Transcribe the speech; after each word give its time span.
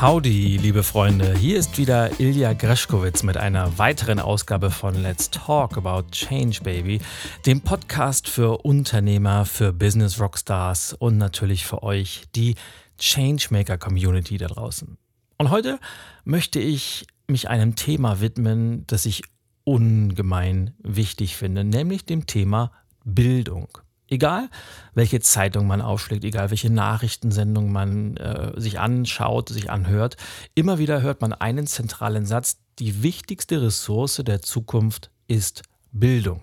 Howdy, 0.00 0.56
liebe 0.56 0.82
Freunde. 0.82 1.36
Hier 1.36 1.58
ist 1.58 1.76
wieder 1.76 2.18
Ilja 2.20 2.54
Greschkowitz 2.54 3.22
mit 3.22 3.36
einer 3.36 3.76
weiteren 3.76 4.18
Ausgabe 4.18 4.70
von 4.70 4.94
Let's 4.94 5.28
Talk 5.28 5.76
About 5.76 6.10
Change 6.10 6.62
Baby, 6.62 7.02
dem 7.44 7.60
Podcast 7.60 8.26
für 8.26 8.64
Unternehmer, 8.64 9.44
für 9.44 9.74
Business 9.74 10.18
Rockstars 10.18 10.94
und 10.94 11.18
natürlich 11.18 11.66
für 11.66 11.82
euch, 11.82 12.22
die 12.34 12.54
Changemaker 12.98 13.76
Community 13.76 14.38
da 14.38 14.46
draußen. 14.46 14.96
Und 15.36 15.50
heute 15.50 15.78
möchte 16.24 16.60
ich 16.60 17.06
mich 17.26 17.50
einem 17.50 17.76
Thema 17.76 18.22
widmen, 18.22 18.86
das 18.86 19.04
ich 19.04 19.22
ungemein 19.64 20.72
wichtig 20.78 21.36
finde, 21.36 21.62
nämlich 21.62 22.06
dem 22.06 22.24
Thema 22.24 22.72
Bildung. 23.04 23.68
Egal, 24.12 24.50
welche 24.92 25.20
Zeitung 25.20 25.68
man 25.68 25.80
aufschlägt, 25.80 26.24
egal 26.24 26.50
welche 26.50 26.68
Nachrichtensendung 26.68 27.70
man 27.70 28.16
äh, 28.16 28.60
sich 28.60 28.80
anschaut, 28.80 29.48
sich 29.50 29.70
anhört, 29.70 30.16
immer 30.56 30.78
wieder 30.78 31.00
hört 31.00 31.20
man 31.20 31.32
einen 31.32 31.68
zentralen 31.68 32.26
Satz, 32.26 32.58
die 32.80 33.04
wichtigste 33.04 33.62
Ressource 33.62 34.20
der 34.26 34.42
Zukunft 34.42 35.12
ist 35.28 35.62
Bildung. 35.92 36.42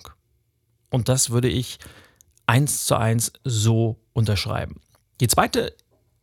Und 0.89 1.09
das 1.09 1.29
würde 1.29 1.49
ich 1.49 1.79
eins 2.45 2.85
zu 2.85 2.95
eins 2.95 3.33
so 3.43 3.99
unterschreiben. 4.13 4.79
Die 5.19 5.27
zweite 5.27 5.75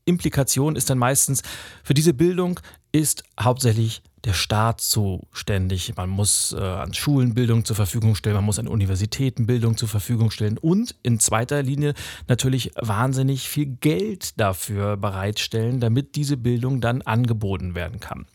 Implikation 0.06 0.76
ist 0.76 0.88
dann 0.88 0.98
meistens, 0.98 1.42
für 1.82 1.92
diese 1.92 2.14
Bildung 2.14 2.58
ist 2.90 3.22
hauptsächlich 3.38 4.02
der 4.24 4.32
Staat 4.32 4.80
zuständig. 4.80 5.94
Man 5.96 6.08
muss 6.08 6.54
äh, 6.58 6.60
an 6.60 6.94
Schulen 6.94 7.34
Bildung 7.34 7.64
zur 7.64 7.76
Verfügung 7.76 8.14
stellen, 8.14 8.36
man 8.36 8.44
muss 8.44 8.58
an 8.58 8.68
Universitäten 8.68 9.46
Bildung 9.46 9.76
zur 9.76 9.88
Verfügung 9.88 10.30
stellen 10.30 10.58
und 10.58 10.94
in 11.02 11.20
zweiter 11.20 11.62
Linie 11.62 11.94
natürlich 12.26 12.72
wahnsinnig 12.80 13.48
viel 13.48 13.66
Geld 13.66 14.40
dafür 14.40 14.96
bereitstellen, 14.96 15.80
damit 15.80 16.16
diese 16.16 16.36
Bildung 16.36 16.80
dann 16.80 17.02
angeboten 17.02 17.74
werden 17.74 18.00
kann. 18.00 18.26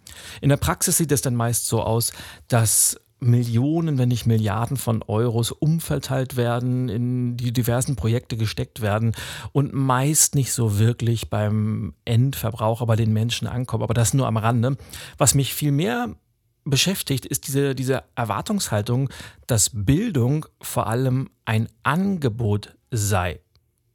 In 0.42 0.50
der 0.50 0.58
Praxis 0.58 0.98
sieht 0.98 1.12
es 1.12 1.22
dann 1.22 1.36
meist 1.36 1.68
so 1.68 1.82
aus, 1.82 2.14
dass 2.48 3.00
Millionen, 3.20 3.98
wenn 3.98 4.10
nicht 4.10 4.26
Milliarden 4.26 4.78
von 4.78 5.04
Euros 5.04 5.52
umverteilt 5.52 6.38
werden, 6.38 6.90
in 6.90 7.38
die 7.38 7.52
diversen 7.52 7.96
Projekte 7.96 8.38
gesteckt 8.38 8.82
werden 8.82 9.14
und 9.52 9.74
meist 9.74 10.36
nicht 10.36 10.54
so 10.54 10.80
wirklich 10.80 11.30
beim 11.30 11.94
Endverbraucher, 12.06 12.86
bei 12.86 12.96
den 12.96 13.12
Menschen 13.12 13.48
ankommen. 13.48 13.84
Aber 13.84 13.94
das 13.94 14.14
nur 14.14 14.28
am 14.28 14.38
Rande. 14.38 14.78
Was 15.18 15.36
mich 15.36 15.54
viel 15.54 15.72
mehr 15.72 16.16
beschäftigt, 16.64 17.26
ist 17.26 17.48
diese, 17.48 17.76
diese 17.76 18.04
Erwartungshaltung, 18.16 19.10
dass 19.48 19.72
Bildung 19.74 20.46
vor 20.62 20.88
allem 20.88 21.30
ein 21.46 21.68
Angebot 21.84 22.76
sei. 22.92 23.40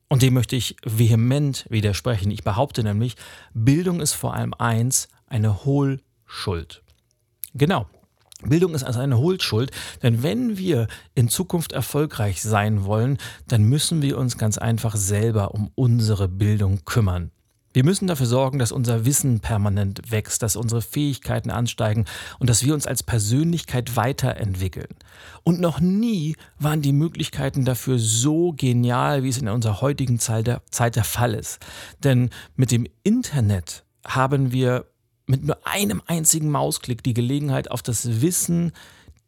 Und 0.09 0.23
dem 0.23 0.35
möchte 0.35 0.55
ich 0.55 0.77
vehement 0.85 1.67
widersprechen. 1.71 2.31
Ich 2.31 2.45
behaupte 2.45 2.83
nämlich, 2.83 3.17
Bildung 3.55 4.01
ist 4.01 4.13
vor 4.13 4.35
allem 4.35 4.55
eins, 4.55 5.09
eine 5.27 5.65
Hohlschuld. 5.65 6.83
Genau, 7.55 7.87
Bildung 8.45 8.75
ist 8.75 8.85
also 8.85 9.01
eine 9.01 9.19
Hohlschuld, 9.19 9.71
denn 10.03 10.23
wenn 10.23 10.59
wir 10.59 10.87
in 11.15 11.29
Zukunft 11.29 11.73
erfolgreich 11.73 12.43
sein 12.43 12.85
wollen, 12.85 13.19
dann 13.49 13.65
müssen 13.65 14.03
wir 14.03 14.19
uns 14.19 14.39
ganz 14.39 14.59
einfach 14.59 14.97
selber 14.97 15.55
um 15.55 15.71
unsere 15.75 16.29
Bildung 16.29 16.85
kümmern. 16.85 17.31
Wir 17.75 17.85
müssen 17.85 18.07
dafür 18.07 18.27
sorgen, 18.27 18.61
dass 18.61 18.71
unser 18.71 19.05
Wissen 19.05 19.41
permanent 19.41 20.13
wächst, 20.13 20.45
dass 20.45 20.55
unsere 20.55 20.81
Fähigkeiten 20.81 21.51
ansteigen 21.51 22.05
und 22.39 22.49
dass 22.49 22.65
wir 22.65 22.73
uns 22.73 22.87
als 22.87 23.03
Persönlichkeit 23.03 23.97
weiterentwickeln. 23.97 24.95
Und 25.43 25.61
noch 25.61 25.81
nie 25.81 26.37
waren 26.57 26.83
die 26.83 26.93
Möglichkeiten 26.93 27.65
dafür 27.65 27.99
so 27.99 28.53
genial, 28.53 29.25
wie 29.25 29.29
es 29.29 29.39
in 29.39 29.49
unserer 29.49 29.81
heutigen 29.81 30.21
Zeit 30.21 30.47
der, 30.47 30.63
Zeit 30.71 30.95
der 30.95 31.03
Fall 31.03 31.35
ist. 31.35 31.59
Denn 32.05 32.31
mit 32.55 32.71
dem 32.71 32.87
Internet 33.03 33.85
haben 34.07 34.53
wir 34.53 34.87
mit 35.27 35.45
nur 35.45 35.67
einem 35.67 36.03
einzigen 36.07 36.51
Mausklick 36.51 37.03
die 37.03 37.15
Gelegenheit, 37.15 37.71
auf 37.71 37.83
das 37.83 38.21
Wissen 38.21 38.73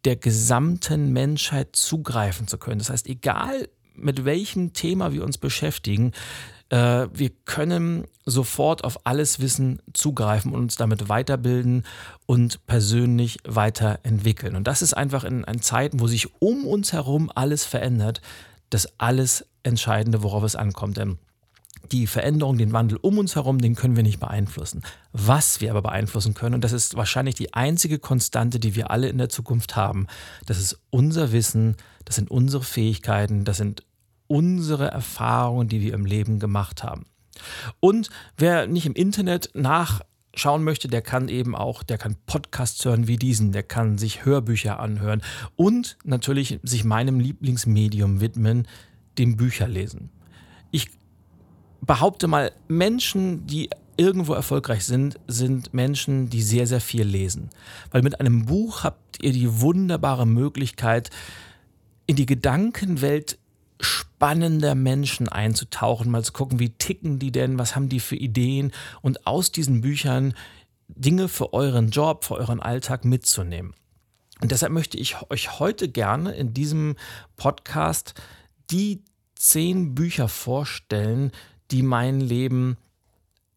der 0.05 0.17
gesamten 0.17 1.13
Menschheit 1.13 1.75
zugreifen 1.75 2.47
zu 2.47 2.59
können. 2.59 2.79
Das 2.79 2.91
heißt, 2.91 3.09
egal 3.09 3.69
mit 3.95 4.25
welchem 4.25 4.73
Thema 4.73 5.13
wir 5.13 5.25
uns 5.25 5.39
beschäftigen, 5.39 6.13
äh, 6.69 7.09
wir 7.13 7.31
können 7.45 8.07
sofort 8.25 8.85
auf 8.85 9.07
alles 9.07 9.41
Wissen 9.41 9.81
zugreifen 9.93 10.53
und 10.53 10.63
uns 10.63 10.77
damit 10.77 11.09
weiterbilden 11.09 11.85
und 12.27 12.67
persönlich 12.67 13.39
weiterentwickeln. 13.47 14.57
Und 14.57 14.67
das 14.67 14.83
ist 14.83 14.95
einfach 14.95 15.25
in, 15.25 15.45
in 15.45 15.63
Zeiten, 15.63 16.01
wo 16.01 16.07
sich 16.07 16.29
um 16.41 16.67
uns 16.67 16.93
herum 16.93 17.31
alles 17.35 17.65
verändert, 17.65 18.21
das 18.71 18.89
alles 18.99 19.47
Entscheidende, 19.63 20.23
worauf 20.23 20.45
es 20.45 20.57
ankommt. 20.57 20.97
Denn 20.97 21.19
die 21.93 22.07
Veränderung, 22.07 22.59
den 22.59 22.73
Wandel 22.73 22.99
um 23.01 23.19
uns 23.19 23.35
herum, 23.35 23.61
den 23.61 23.75
können 23.75 23.97
wir 23.97 24.03
nicht 24.03 24.21
beeinflussen. 24.21 24.83
Was 25.13 25.61
wir 25.61 25.71
aber 25.71 25.83
beeinflussen 25.83 26.35
können, 26.35 26.55
und 26.55 26.65
das 26.65 26.73
ist 26.73 26.97
wahrscheinlich 26.97 27.35
die 27.35 27.55
einzige 27.55 27.99
Konstante, 27.99 28.59
die 28.59 28.75
wir 28.75 28.91
alle 28.91 29.09
in 29.09 29.19
der 29.19 29.29
Zukunft 29.29 29.77
haben, 29.77 30.07
das 30.47 30.59
ist 30.59 30.79
unser 30.91 31.33
Wissen, 31.33 31.77
das 32.05 32.17
sind 32.17 32.31
unsere 32.31 32.65
Fähigkeiten, 32.65 33.45
das 33.45 33.59
sind 33.59 33.85
unsere 34.27 34.91
Erfahrungen, 34.91 35.69
die 35.69 35.81
wir 35.81 35.95
im 35.95 36.07
Leben 36.07 36.39
gemacht 36.39 36.83
haben. 36.83 37.07
Und 37.81 38.11
wer 38.37 38.67
nicht 38.67 38.87
im 38.87 38.95
Internet 38.95 39.51
nachschauen 39.55 40.65
möchte, 40.65 40.89
der 40.89 41.03
kann 41.03 41.29
eben 41.29 41.55
auch, 41.55 41.83
der 41.83 41.99
kann 41.99 42.17
Podcasts 42.27 42.85
hören 42.85 43.07
wie 43.07 43.17
diesen, 43.17 43.53
der 43.53 43.63
kann 43.63 43.99
sich 43.99 44.25
Hörbücher 44.25 44.81
anhören 44.81 45.23
und 45.55 45.99
natürlich 46.05 46.59
sich 46.63 46.85
meinem 46.85 47.21
Lieblingsmedium 47.21 48.21
widmen, 48.21 48.67
dem 49.19 49.37
Bücherlesen. 49.37 50.11
Ich 50.71 50.91
behaupte 51.87 52.27
mal, 52.27 52.53
Menschen, 52.69 53.47
die 53.47 53.71
irgendwo 53.97 54.35
erfolgreich 54.35 54.85
sind, 54.85 55.19
sind 55.27 55.73
Menschen, 55.73 56.29
die 56.29 56.43
sehr, 56.43 56.67
sehr 56.67 56.81
viel 56.81 57.05
lesen. 57.05 57.51
Weil 57.91 58.03
mit 58.03 58.21
einem 58.21 58.47
Buch 58.47 58.85
habt 58.85 59.23
ihr 59.23 59.33
die 59.33 59.61
wunderbare 59.61 60.27
Möglichkeit, 60.27 61.11
in 62.07 62.17
die 62.17 62.27
Gedankenwelt 62.27 63.39
spannender 63.81 64.75
Menschen 64.75 65.29
einzutauchen, 65.29 66.11
mal 66.11 66.25
zu 66.25 66.33
gucken, 66.33 66.59
wie 66.59 66.71
ticken 66.71 67.19
die 67.19 67.33
denn, 67.33 67.59
was 67.59 67.77
haben 67.77 67.89
die 67.89 68.01
für 68.01 68.17
Ideen 68.17 68.73
und 69.03 69.27
aus 69.27 69.53
diesen 69.53 69.81
Büchern 69.81 70.35
Dinge 70.89 71.29
für 71.29 71.53
euren 71.53 71.91
Job, 71.91 72.25
für 72.25 72.35
euren 72.35 72.61
Alltag 72.61 73.05
mitzunehmen. 73.05 73.75
Und 74.41 74.53
deshalb 74.53 74.73
möchte 74.73 74.99
ich 74.99 75.17
euch 75.31 75.59
heute 75.59 75.89
gerne 75.89 76.33
in 76.33 76.55
diesem 76.55 76.97
Podcast 77.37 78.15
die 78.71 79.03
zehn 79.35 79.95
Bücher 79.95 80.29
vorstellen, 80.29 81.33
die 81.71 81.83
mein 81.83 82.21
Leben 82.21 82.77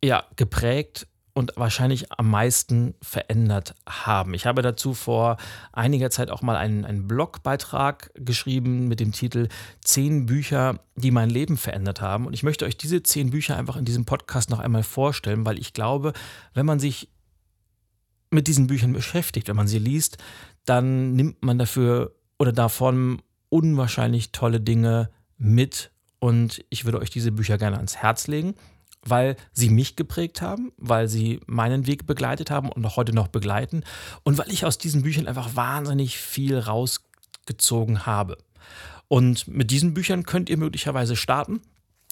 ja 0.04 0.24
geprägt 0.36 1.08
und 1.34 1.54
wahrscheinlich 1.56 2.12
am 2.12 2.30
meisten 2.30 2.96
verändert 3.02 3.74
haben. 3.88 4.34
Ich 4.34 4.46
habe 4.46 4.62
dazu 4.62 4.94
vor 4.94 5.38
einiger 5.72 6.10
Zeit 6.10 6.32
auch 6.32 6.42
mal 6.42 6.58
einen, 6.58 6.84
einen 6.84 7.08
Blogbeitrag 7.08 8.12
geschrieben 8.16 8.88
mit 8.88 9.00
dem 9.00 9.14
Titel 9.14 9.48
Zehn 9.82 10.26
Bücher, 10.26 10.80
die 10.96 11.12
mein 11.12 11.30
Leben 11.30 11.56
verändert 11.56 12.02
haben. 12.02 12.26
Und 12.26 12.34
ich 12.34 12.44
möchte 12.44 12.66
euch 12.66 12.78
diese 12.78 13.04
zehn 13.04 13.30
Bücher 13.30 13.56
einfach 13.56 13.78
in 13.78 13.86
diesem 13.86 14.06
Podcast 14.06 14.50
noch 14.50 14.60
einmal 14.60 14.84
vorstellen, 14.84 15.46
weil 15.46 15.60
ich 15.60 15.74
glaube, 15.74 16.14
wenn 16.54 16.66
man 16.66 16.80
sich 16.80 17.10
mit 18.32 18.48
diesen 18.48 18.68
Büchern 18.68 18.94
beschäftigt, 18.94 19.48
wenn 19.48 19.56
man 19.56 19.68
sie 19.68 19.80
liest, 19.80 20.18
dann 20.66 21.14
nimmt 21.14 21.44
man 21.44 21.58
dafür 21.58 22.16
oder 22.38 22.52
davon 22.52 23.22
unwahrscheinlich 23.50 24.32
tolle 24.32 24.60
Dinge 24.60 25.10
mit 25.38 25.92
und 26.20 26.64
ich 26.70 26.86
würde 26.86 27.00
euch 27.00 27.10
diese 27.10 27.32
Bücher 27.32 27.58
gerne 27.58 27.78
ans 27.78 27.98
Herz 27.98 28.28
legen, 28.28 28.56
weil 29.02 29.38
sie 29.54 29.70
mich 29.70 29.96
geprägt 29.96 30.42
haben, 30.42 30.72
weil 30.78 31.08
sie 31.08 31.40
meinen 31.48 31.88
Weg 31.88 32.06
begleitet 32.06 32.52
haben 32.52 32.70
und 32.70 32.86
auch 32.86 32.98
heute 32.98 33.14
noch 33.14 33.30
begleiten 33.30 33.84
und 34.24 34.38
weil 34.38 34.52
ich 34.52 34.66
aus 34.66 34.78
diesen 34.78 35.04
Büchern 35.04 35.28
einfach 35.28 35.56
wahnsinnig 35.56 36.18
viel 36.18 36.58
rausgezogen 36.60 38.06
habe. 38.06 38.38
Und 39.08 39.48
mit 39.48 39.72
diesen 39.72 39.94
Büchern 39.94 40.24
könnt 40.24 40.50
ihr 40.50 40.58
möglicherweise 40.58 41.16
starten 41.16 41.62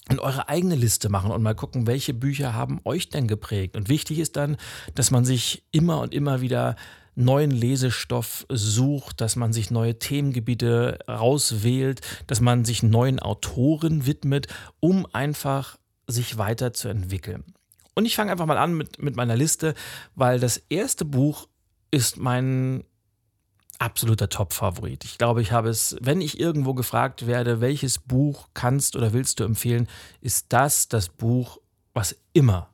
und 0.08 0.20
eure 0.20 0.48
eigene 0.48 0.74
Liste 0.74 1.10
machen 1.10 1.30
und 1.30 1.42
mal 1.42 1.54
gucken, 1.54 1.86
welche 1.86 2.14
Bücher 2.14 2.54
haben 2.54 2.80
euch 2.84 3.10
denn 3.10 3.28
geprägt. 3.28 3.76
Und 3.76 3.88
wichtig 3.88 4.18
ist 4.18 4.36
dann, 4.36 4.56
dass 4.94 5.10
man 5.10 5.24
sich 5.24 5.64
immer 5.70 6.00
und 6.00 6.14
immer 6.14 6.40
wieder 6.40 6.76
neuen 7.18 7.50
Lesestoff 7.50 8.46
sucht, 8.48 9.20
dass 9.20 9.36
man 9.36 9.52
sich 9.52 9.70
neue 9.70 9.98
Themengebiete 9.98 11.00
rauswählt, 11.08 12.00
dass 12.26 12.40
man 12.40 12.64
sich 12.64 12.82
neuen 12.82 13.18
Autoren 13.18 14.06
widmet, 14.06 14.46
um 14.80 15.06
einfach 15.12 15.78
sich 16.06 16.38
weiterzuentwickeln. 16.38 17.44
Und 17.94 18.06
ich 18.06 18.14
fange 18.14 18.30
einfach 18.30 18.46
mal 18.46 18.58
an 18.58 18.74
mit, 18.74 19.02
mit 19.02 19.16
meiner 19.16 19.36
Liste, 19.36 19.74
weil 20.14 20.38
das 20.38 20.58
erste 20.68 21.04
Buch 21.04 21.48
ist 21.90 22.16
mein 22.16 22.84
absoluter 23.78 24.28
Top-Favorit. 24.28 25.04
Ich 25.04 25.18
glaube, 25.18 25.42
ich 25.42 25.52
habe 25.52 25.68
es, 25.68 25.96
wenn 26.00 26.20
ich 26.20 26.38
irgendwo 26.38 26.74
gefragt 26.74 27.26
werde, 27.26 27.60
welches 27.60 27.98
Buch 27.98 28.48
kannst 28.54 28.96
oder 28.96 29.12
willst 29.12 29.40
du 29.40 29.44
empfehlen, 29.44 29.88
ist 30.20 30.46
das 30.50 30.88
das 30.88 31.08
Buch, 31.08 31.58
was 31.94 32.16
immer 32.32 32.70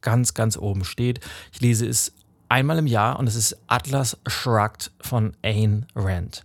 ganz, 0.00 0.34
ganz 0.34 0.56
oben 0.56 0.84
steht. 0.84 1.20
Ich 1.52 1.60
lese 1.60 1.86
es 1.86 2.14
einmal 2.54 2.78
im 2.78 2.86
Jahr 2.86 3.18
und 3.18 3.26
es 3.26 3.34
ist 3.34 3.58
Atlas 3.66 4.16
Shrugged 4.28 4.92
von 5.00 5.36
Ayn 5.42 5.86
Rand. 5.96 6.44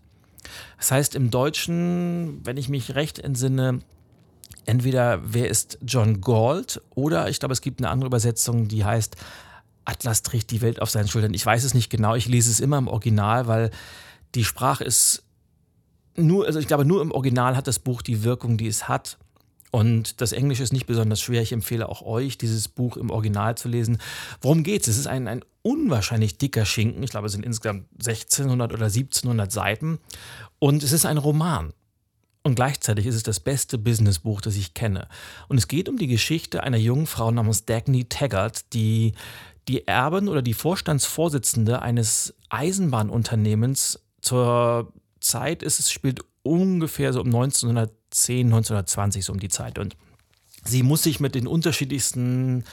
Das 0.79 0.91
heißt 0.91 1.13
im 1.13 1.29
Deutschen, 1.29 2.43
wenn 2.43 2.57
ich 2.57 2.67
mich 2.67 2.95
recht 2.95 3.19
entsinne, 3.19 3.81
entweder 4.65 5.21
wer 5.23 5.49
ist 5.49 5.77
John 5.85 6.19
Galt 6.19 6.81
oder 6.95 7.29
ich 7.29 7.37
glaube, 7.37 7.53
es 7.53 7.61
gibt 7.61 7.79
eine 7.79 7.91
andere 7.91 8.07
Übersetzung, 8.07 8.67
die 8.67 8.83
heißt 8.83 9.17
Atlas 9.85 10.23
trägt 10.23 10.49
die 10.49 10.61
Welt 10.61 10.81
auf 10.81 10.89
seinen 10.89 11.07
Schultern. 11.07 11.35
Ich 11.35 11.45
weiß 11.45 11.63
es 11.63 11.75
nicht 11.75 11.91
genau, 11.91 12.15
ich 12.15 12.27
lese 12.27 12.49
es 12.49 12.59
immer 12.59 12.79
im 12.79 12.87
Original, 12.87 13.45
weil 13.45 13.69
die 14.33 14.45
Sprache 14.45 14.83
ist 14.83 15.21
nur, 16.15 16.47
also 16.47 16.57
ich 16.57 16.65
glaube, 16.65 16.85
nur 16.85 17.03
im 17.03 17.11
Original 17.11 17.55
hat 17.55 17.67
das 17.67 17.77
Buch 17.77 18.01
die 18.01 18.23
Wirkung, 18.23 18.57
die 18.57 18.67
es 18.67 18.87
hat. 18.87 19.19
Und 19.71 20.21
das 20.21 20.31
Englische 20.31 20.63
ist 20.63 20.73
nicht 20.73 20.87
besonders 20.87 21.21
schwer. 21.21 21.41
Ich 21.41 21.51
empfehle 21.51 21.87
auch 21.87 22.01
euch, 22.01 22.37
dieses 22.37 22.67
Buch 22.67 22.97
im 22.97 23.11
Original 23.11 23.55
zu 23.55 23.67
lesen. 23.67 23.99
Worum 24.41 24.63
geht 24.63 24.81
es? 24.81 24.87
Es 24.87 24.97
ist 24.97 25.07
ein, 25.07 25.27
ein 25.27 25.45
unwahrscheinlich 25.61 26.37
dicker 26.37 26.65
Schinken. 26.65 27.03
Ich 27.03 27.11
glaube, 27.11 27.27
es 27.27 27.33
sind 27.33 27.45
insgesamt 27.45 27.85
1600 27.99 28.73
oder 28.73 28.85
1700 28.85 29.51
Seiten. 29.51 29.99
Und 30.57 30.83
es 30.83 30.91
ist 30.91 31.05
ein 31.05 31.17
Roman. 31.17 31.73
Und 32.41 32.55
gleichzeitig 32.55 33.05
ist 33.05 33.15
es 33.15 33.23
das 33.23 33.39
beste 33.39 33.77
Businessbuch, 33.77 34.41
das 34.41 34.55
ich 34.55 34.73
kenne. 34.73 35.07
Und 35.49 35.57
es 35.57 35.67
geht 35.67 35.89
um 35.89 35.97
die 35.97 36.07
Geschichte 36.07 36.63
einer 36.63 36.77
jungen 36.77 37.05
Frau 37.05 37.29
namens 37.29 37.65
Dagny 37.65 38.05
Taggart, 38.05 38.73
die 38.73 39.13
die 39.67 39.87
Erben 39.87 40.27
oder 40.27 40.41
die 40.41 40.55
Vorstandsvorsitzende 40.55 41.81
eines 41.81 42.33
Eisenbahnunternehmens 42.49 43.99
zur 44.21 44.91
Zeit 45.19 45.63
ist, 45.63 45.79
es 45.79 45.91
spielt 45.91 46.21
ungefähr 46.43 47.13
so 47.13 47.21
um 47.21 47.27
1910, 47.27 47.98
1920 48.11 49.25
so 49.25 49.33
um 49.33 49.39
die 49.39 49.49
Zeit. 49.49 49.79
Und 49.79 49.95
sie 50.63 50.83
muss 50.83 51.03
sich 51.03 51.19
mit 51.19 51.35
den 51.35 51.47
unterschiedlichsten 51.47 52.63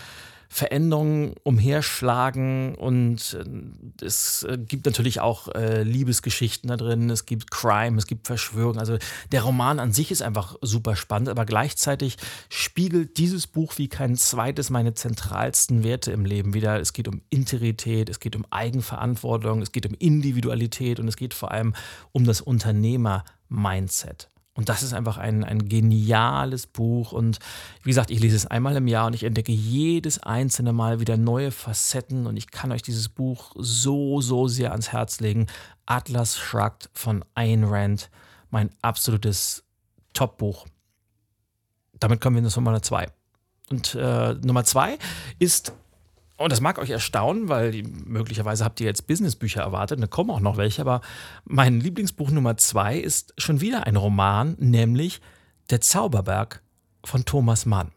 Veränderungen 0.48 1.34
umherschlagen 1.42 2.76
und 2.76 3.36
äh, 3.38 4.04
es 4.04 4.44
äh, 4.44 4.56
gibt 4.58 4.86
natürlich 4.86 5.20
auch 5.20 5.48
äh, 5.48 5.82
Liebesgeschichten 5.82 6.68
da 6.68 6.76
drin, 6.76 7.10
es 7.10 7.26
gibt 7.26 7.50
Crime, 7.50 7.98
es 7.98 8.06
gibt 8.06 8.26
Verschwörung. 8.26 8.78
Also 8.78 8.96
der 9.32 9.42
Roman 9.42 9.80
an 9.80 9.92
sich 9.92 10.10
ist 10.10 10.22
einfach 10.22 10.56
super 10.62 10.94
spannend, 10.94 11.28
aber 11.28 11.46
gleichzeitig 11.46 12.16
spiegelt 12.48 13.18
dieses 13.18 13.46
Buch 13.46 13.74
wie 13.76 13.88
kein 13.88 14.16
zweites 14.16 14.70
meine 14.70 14.94
zentralsten 14.94 15.82
Werte 15.82 16.12
im 16.12 16.24
Leben 16.24 16.54
wieder. 16.54 16.80
Es 16.80 16.92
geht 16.92 17.08
um 17.08 17.22
Integrität, 17.28 18.08
es 18.08 18.20
geht 18.20 18.36
um 18.36 18.46
Eigenverantwortung, 18.50 19.62
es 19.62 19.72
geht 19.72 19.86
um 19.86 19.94
Individualität 19.94 21.00
und 21.00 21.08
es 21.08 21.16
geht 21.16 21.34
vor 21.34 21.50
allem 21.50 21.74
um 22.12 22.24
das 22.24 22.40
Unternehmer-Mindset. 22.40 24.28
Und 24.56 24.70
das 24.70 24.82
ist 24.82 24.94
einfach 24.94 25.18
ein, 25.18 25.44
ein 25.44 25.68
geniales 25.68 26.66
Buch. 26.66 27.12
Und 27.12 27.38
wie 27.82 27.90
gesagt, 27.90 28.10
ich 28.10 28.20
lese 28.20 28.36
es 28.36 28.46
einmal 28.46 28.74
im 28.76 28.88
Jahr 28.88 29.06
und 29.06 29.14
ich 29.14 29.22
entdecke 29.22 29.52
jedes 29.52 30.18
einzelne 30.22 30.72
Mal 30.72 30.98
wieder 30.98 31.18
neue 31.18 31.50
Facetten. 31.50 32.26
Und 32.26 32.38
ich 32.38 32.50
kann 32.50 32.72
euch 32.72 32.82
dieses 32.82 33.10
Buch 33.10 33.52
so, 33.56 34.22
so 34.22 34.48
sehr 34.48 34.72
ans 34.72 34.92
Herz 34.92 35.20
legen. 35.20 35.46
Atlas 35.84 36.38
Shrugged 36.38 36.88
von 36.94 37.22
Ayn 37.34 37.64
Rand. 37.64 38.10
Mein 38.50 38.70
absolutes 38.80 39.62
Top-Buch. 40.14 40.66
Damit 42.00 42.22
kommen 42.22 42.42
wir 42.42 42.50
zu 42.50 42.60
Nummer 42.60 42.80
zwei. 42.82 43.08
Und 43.68 43.94
äh, 43.94 44.34
Nummer 44.34 44.64
zwei 44.64 44.98
ist 45.38 45.72
und 46.36 46.52
das 46.52 46.60
mag 46.60 46.78
euch 46.78 46.90
erstaunen, 46.90 47.48
weil 47.48 47.82
möglicherweise 47.82 48.64
habt 48.64 48.80
ihr 48.80 48.86
jetzt 48.86 49.06
Businessbücher 49.06 49.62
erwartet, 49.62 50.02
da 50.02 50.06
kommen 50.06 50.30
auch 50.30 50.40
noch 50.40 50.56
welche, 50.56 50.82
aber 50.82 51.00
mein 51.44 51.80
Lieblingsbuch 51.80 52.30
Nummer 52.30 52.56
zwei 52.56 52.98
ist 52.98 53.32
schon 53.38 53.60
wieder 53.60 53.86
ein 53.86 53.96
Roman, 53.96 54.56
nämlich 54.58 55.20
Der 55.70 55.80
Zauberberg 55.80 56.62
von 57.04 57.24
Thomas 57.24 57.66
Mann. 57.66 57.92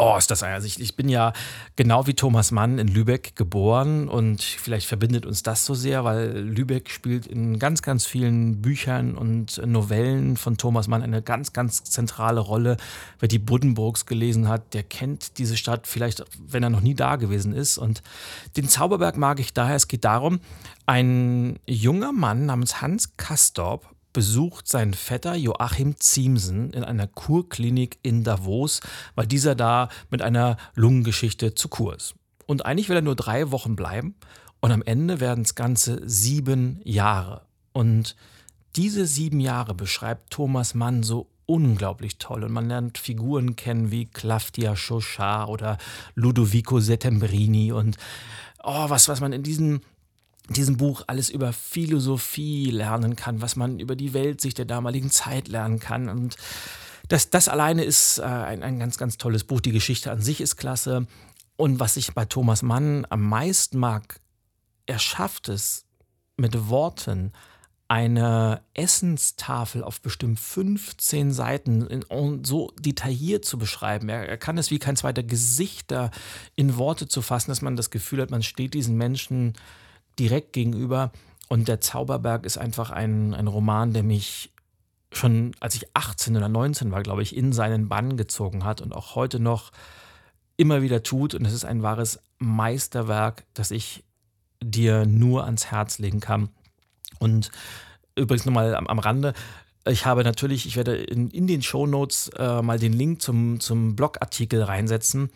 Oh, 0.00 0.16
ist 0.16 0.30
das 0.30 0.44
also 0.44 0.64
ich, 0.64 0.78
ich 0.80 0.94
bin 0.94 1.08
ja 1.08 1.32
genau 1.74 2.06
wie 2.06 2.14
Thomas 2.14 2.52
Mann 2.52 2.78
in 2.78 2.86
Lübeck 2.86 3.34
geboren 3.34 4.08
und 4.08 4.44
vielleicht 4.44 4.86
verbindet 4.86 5.26
uns 5.26 5.42
das 5.42 5.66
so 5.66 5.74
sehr, 5.74 6.04
weil 6.04 6.38
Lübeck 6.38 6.88
spielt 6.88 7.26
in 7.26 7.58
ganz, 7.58 7.82
ganz 7.82 8.06
vielen 8.06 8.62
Büchern 8.62 9.16
und 9.16 9.60
Novellen 9.66 10.36
von 10.36 10.56
Thomas 10.56 10.86
Mann 10.86 11.02
eine 11.02 11.20
ganz, 11.20 11.52
ganz 11.52 11.82
zentrale 11.82 12.38
Rolle. 12.38 12.76
Wer 13.18 13.28
die 13.28 13.40
Buddenbrooks 13.40 14.06
gelesen 14.06 14.46
hat, 14.46 14.72
der 14.72 14.84
kennt 14.84 15.36
diese 15.38 15.56
Stadt 15.56 15.88
vielleicht, 15.88 16.24
wenn 16.38 16.62
er 16.62 16.70
noch 16.70 16.80
nie 16.80 16.94
da 16.94 17.16
gewesen 17.16 17.52
ist. 17.52 17.76
Und 17.76 18.04
den 18.56 18.68
Zauberberg 18.68 19.16
mag 19.16 19.40
ich 19.40 19.52
daher. 19.52 19.74
Es 19.74 19.88
geht 19.88 20.04
darum, 20.04 20.38
ein 20.86 21.58
junger 21.66 22.12
Mann 22.12 22.46
namens 22.46 22.80
Hans 22.80 23.16
Kastorp 23.16 23.84
besucht 24.18 24.66
sein 24.66 24.94
Vetter 24.94 25.36
Joachim 25.36 25.94
Ziemsen 26.00 26.72
in 26.72 26.82
einer 26.82 27.06
Kurklinik 27.06 28.00
in 28.02 28.24
Davos, 28.24 28.80
weil 29.14 29.28
dieser 29.28 29.54
da 29.54 29.90
mit 30.10 30.22
einer 30.22 30.56
Lungengeschichte 30.74 31.54
zu 31.54 31.68
Kur 31.68 31.94
ist. 31.94 32.16
Und 32.44 32.66
eigentlich 32.66 32.88
will 32.88 32.96
er 32.96 33.02
nur 33.02 33.14
drei 33.14 33.52
Wochen 33.52 33.76
bleiben 33.76 34.16
und 34.58 34.72
am 34.72 34.82
Ende 34.82 35.20
werden 35.20 35.44
es 35.44 35.54
ganze 35.54 36.00
sieben 36.04 36.80
Jahre. 36.82 37.42
Und 37.72 38.16
diese 38.74 39.06
sieben 39.06 39.38
Jahre 39.38 39.72
beschreibt 39.72 40.30
Thomas 40.30 40.74
Mann 40.74 41.04
so 41.04 41.28
unglaublich 41.46 42.18
toll 42.18 42.42
und 42.42 42.50
man 42.50 42.66
lernt 42.66 42.98
Figuren 42.98 43.54
kennen 43.54 43.92
wie 43.92 44.06
Claudia 44.06 44.74
Chauchat 44.74 45.46
oder 45.46 45.78
Ludovico 46.16 46.80
Settembrini 46.80 47.70
und 47.70 47.98
oh, 48.64 48.90
was, 48.90 49.06
was 49.06 49.20
man 49.20 49.32
in 49.32 49.44
diesen 49.44 49.82
diesem 50.54 50.76
Buch 50.76 51.02
alles 51.06 51.30
über 51.30 51.52
Philosophie 51.52 52.70
lernen 52.70 53.16
kann, 53.16 53.40
was 53.40 53.56
man 53.56 53.80
über 53.80 53.96
die 53.96 54.14
Weltsicht 54.14 54.58
der 54.58 54.64
damaligen 54.64 55.10
Zeit 55.10 55.48
lernen 55.48 55.78
kann. 55.78 56.08
Und 56.08 56.36
das, 57.08 57.30
das 57.30 57.48
alleine 57.48 57.84
ist 57.84 58.18
äh, 58.18 58.22
ein, 58.22 58.62
ein 58.62 58.78
ganz, 58.78 58.98
ganz 58.98 59.18
tolles 59.18 59.44
Buch. 59.44 59.60
Die 59.60 59.72
Geschichte 59.72 60.10
an 60.10 60.22
sich 60.22 60.40
ist 60.40 60.56
klasse. 60.56 61.06
Und 61.56 61.80
was 61.80 61.96
ich 61.96 62.14
bei 62.14 62.24
Thomas 62.24 62.62
Mann 62.62 63.06
am 63.10 63.22
meisten 63.22 63.78
mag, 63.78 64.20
er 64.86 64.98
schafft 64.98 65.48
es 65.48 65.84
mit 66.36 66.68
Worten, 66.68 67.32
eine 67.88 68.60
Essenstafel 68.74 69.82
auf 69.82 70.02
bestimmt 70.02 70.38
15 70.38 71.32
Seiten 71.32 71.86
in, 71.86 72.44
so 72.44 72.70
detailliert 72.78 73.46
zu 73.46 73.58
beschreiben. 73.58 74.10
Er, 74.10 74.28
er, 74.28 74.36
kann 74.36 74.58
es 74.58 74.70
wie 74.70 74.78
kein 74.78 74.96
zweiter 74.96 75.22
Gesichter 75.22 76.10
in 76.54 76.76
Worte 76.76 77.08
zu 77.08 77.22
fassen, 77.22 77.50
dass 77.50 77.62
man 77.62 77.76
das 77.76 77.88
Gefühl 77.88 78.20
hat, 78.20 78.30
man 78.30 78.42
steht 78.42 78.74
diesen 78.74 78.96
Menschen 78.98 79.54
direkt 80.18 80.52
gegenüber. 80.52 81.12
Und 81.48 81.68
der 81.68 81.80
Zauberberg 81.80 82.44
ist 82.44 82.58
einfach 82.58 82.90
ein, 82.90 83.34
ein 83.34 83.46
Roman, 83.46 83.92
der 83.92 84.02
mich 84.02 84.52
schon 85.12 85.52
als 85.60 85.74
ich 85.74 85.86
18 85.94 86.36
oder 86.36 86.48
19 86.48 86.90
war, 86.90 87.02
glaube 87.02 87.22
ich, 87.22 87.34
in 87.34 87.52
seinen 87.52 87.88
Bann 87.88 88.16
gezogen 88.16 88.64
hat 88.64 88.80
und 88.82 88.94
auch 88.94 89.14
heute 89.14 89.40
noch 89.40 89.72
immer 90.56 90.82
wieder 90.82 91.02
tut. 91.02 91.34
Und 91.34 91.46
es 91.46 91.54
ist 91.54 91.64
ein 91.64 91.82
wahres 91.82 92.20
Meisterwerk, 92.38 93.44
das 93.54 93.70
ich 93.70 94.04
dir 94.62 95.06
nur 95.06 95.44
ans 95.44 95.66
Herz 95.70 95.98
legen 95.98 96.20
kann. 96.20 96.50
Und 97.18 97.50
übrigens 98.16 98.44
nochmal 98.44 98.74
am, 98.74 98.86
am 98.86 98.98
Rande, 98.98 99.32
ich 99.86 100.04
habe 100.04 100.24
natürlich, 100.24 100.66
ich 100.66 100.76
werde 100.76 100.96
in, 100.96 101.30
in 101.30 101.46
den 101.46 101.62
Shownotes 101.62 102.30
äh, 102.36 102.60
mal 102.62 102.78
den 102.78 102.92
Link 102.92 103.22
zum, 103.22 103.60
zum 103.60 103.96
Blogartikel 103.96 104.62
reinsetzen. 104.62 105.30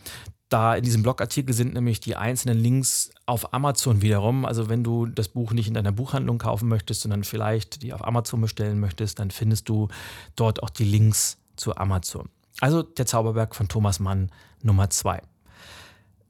Da 0.52 0.74
in 0.74 0.84
diesem 0.84 1.02
Blogartikel 1.02 1.54
sind 1.54 1.72
nämlich 1.72 2.00
die 2.00 2.14
einzelnen 2.14 2.58
Links 2.58 3.10
auf 3.24 3.54
Amazon 3.54 4.02
wiederum. 4.02 4.44
Also 4.44 4.68
wenn 4.68 4.84
du 4.84 5.06
das 5.06 5.28
Buch 5.28 5.52
nicht 5.52 5.66
in 5.66 5.72
deiner 5.72 5.92
Buchhandlung 5.92 6.36
kaufen 6.36 6.68
möchtest, 6.68 7.00
sondern 7.00 7.24
vielleicht 7.24 7.82
die 7.82 7.94
auf 7.94 8.06
Amazon 8.06 8.42
bestellen 8.42 8.78
möchtest, 8.78 9.18
dann 9.18 9.30
findest 9.30 9.70
du 9.70 9.88
dort 10.36 10.62
auch 10.62 10.68
die 10.68 10.84
Links 10.84 11.38
zu 11.56 11.74
Amazon. 11.76 12.28
Also 12.60 12.82
der 12.82 13.06
Zauberberg 13.06 13.54
von 13.54 13.68
Thomas 13.68 13.98
Mann 13.98 14.30
Nummer 14.60 14.90
2. 14.90 15.22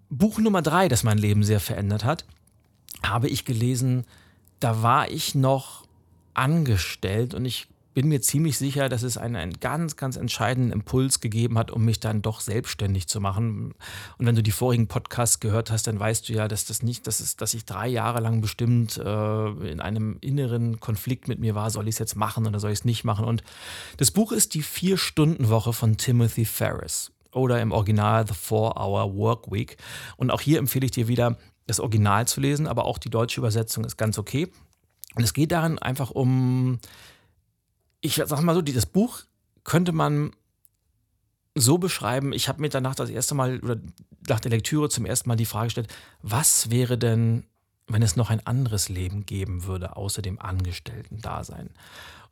Buch 0.08 0.38
Nummer 0.38 0.62
3, 0.62 0.86
das 0.86 1.02
mein 1.02 1.18
Leben 1.18 1.42
sehr 1.42 1.58
verändert 1.58 2.04
hat, 2.04 2.24
habe 3.02 3.28
ich 3.28 3.44
gelesen, 3.44 4.04
da 4.60 4.84
war 4.84 5.10
ich 5.10 5.34
noch 5.34 5.84
angestellt 6.32 7.34
und 7.34 7.44
ich 7.44 7.66
bin 7.94 8.08
mir 8.08 8.20
ziemlich 8.20 8.58
sicher, 8.58 8.88
dass 8.88 9.02
es 9.02 9.16
einen, 9.16 9.36
einen 9.36 9.60
ganz, 9.60 9.96
ganz 9.96 10.16
entscheidenden 10.16 10.72
Impuls 10.72 11.20
gegeben 11.20 11.58
hat, 11.58 11.70
um 11.70 11.84
mich 11.84 12.00
dann 12.00 12.22
doch 12.22 12.40
selbstständig 12.40 13.08
zu 13.08 13.20
machen. 13.20 13.74
Und 14.18 14.26
wenn 14.26 14.34
du 14.34 14.42
die 14.42 14.50
vorigen 14.50 14.88
Podcasts 14.88 15.40
gehört 15.40 15.70
hast, 15.70 15.86
dann 15.86 15.98
weißt 15.98 16.28
du 16.28 16.32
ja, 16.32 16.48
dass 16.48 16.64
das 16.64 16.82
nicht, 16.82 17.06
dass, 17.06 17.20
es, 17.20 17.36
dass 17.36 17.54
ich 17.54 17.64
drei 17.64 17.88
Jahre 17.88 18.20
lang 18.20 18.40
bestimmt 18.40 18.96
äh, 18.98 19.48
in 19.70 19.80
einem 19.80 20.16
inneren 20.20 20.80
Konflikt 20.80 21.28
mit 21.28 21.38
mir 21.38 21.54
war, 21.54 21.70
soll 21.70 21.88
ich 21.88 21.96
es 21.96 21.98
jetzt 21.98 22.16
machen 22.16 22.46
oder 22.46 22.60
soll 22.60 22.70
ich 22.70 22.80
es 22.80 22.84
nicht 22.84 23.04
machen. 23.04 23.24
Und 23.24 23.42
das 23.98 24.10
Buch 24.10 24.32
ist 24.32 24.54
die 24.54 24.62
Vier-Stunden-Woche 24.62 25.72
von 25.72 25.96
Timothy 25.96 26.44
Ferris 26.44 27.12
oder 27.32 27.60
im 27.60 27.72
Original 27.72 28.26
The 28.26 28.34
Four-Hour 28.34 29.14
Work 29.16 29.50
Week. 29.50 29.76
Und 30.16 30.30
auch 30.30 30.40
hier 30.40 30.58
empfehle 30.58 30.84
ich 30.84 30.92
dir 30.92 31.08
wieder, 31.08 31.36
das 31.66 31.80
Original 31.80 32.26
zu 32.26 32.40
lesen, 32.40 32.66
aber 32.66 32.84
auch 32.84 32.98
die 32.98 33.10
deutsche 33.10 33.40
Übersetzung 33.40 33.84
ist 33.84 33.96
ganz 33.96 34.18
okay. 34.18 34.50
Und 35.14 35.22
es 35.22 35.32
geht 35.32 35.52
darin 35.52 35.78
einfach 35.78 36.10
um 36.10 36.78
ich 38.02 38.16
sag 38.16 38.42
mal 38.42 38.54
so, 38.54 38.60
das 38.60 38.86
Buch 38.86 39.22
könnte 39.64 39.92
man 39.92 40.32
so 41.54 41.78
beschreiben, 41.78 42.32
ich 42.32 42.48
habe 42.48 42.60
mir 42.60 42.68
danach 42.68 42.94
das 42.94 43.08
erste 43.08 43.34
Mal 43.34 43.60
oder 43.60 43.76
nach 44.28 44.40
der 44.40 44.50
Lektüre 44.50 44.88
zum 44.88 45.06
ersten 45.06 45.28
Mal 45.28 45.36
die 45.36 45.46
Frage 45.46 45.66
gestellt, 45.66 45.92
was 46.20 46.70
wäre 46.70 46.98
denn, 46.98 47.44
wenn 47.86 48.02
es 48.02 48.16
noch 48.16 48.30
ein 48.30 48.46
anderes 48.46 48.88
Leben 48.88 49.24
geben 49.24 49.64
würde, 49.64 49.96
außer 49.96 50.22
dem 50.22 50.40
Angestellten-Dasein. 50.40 51.70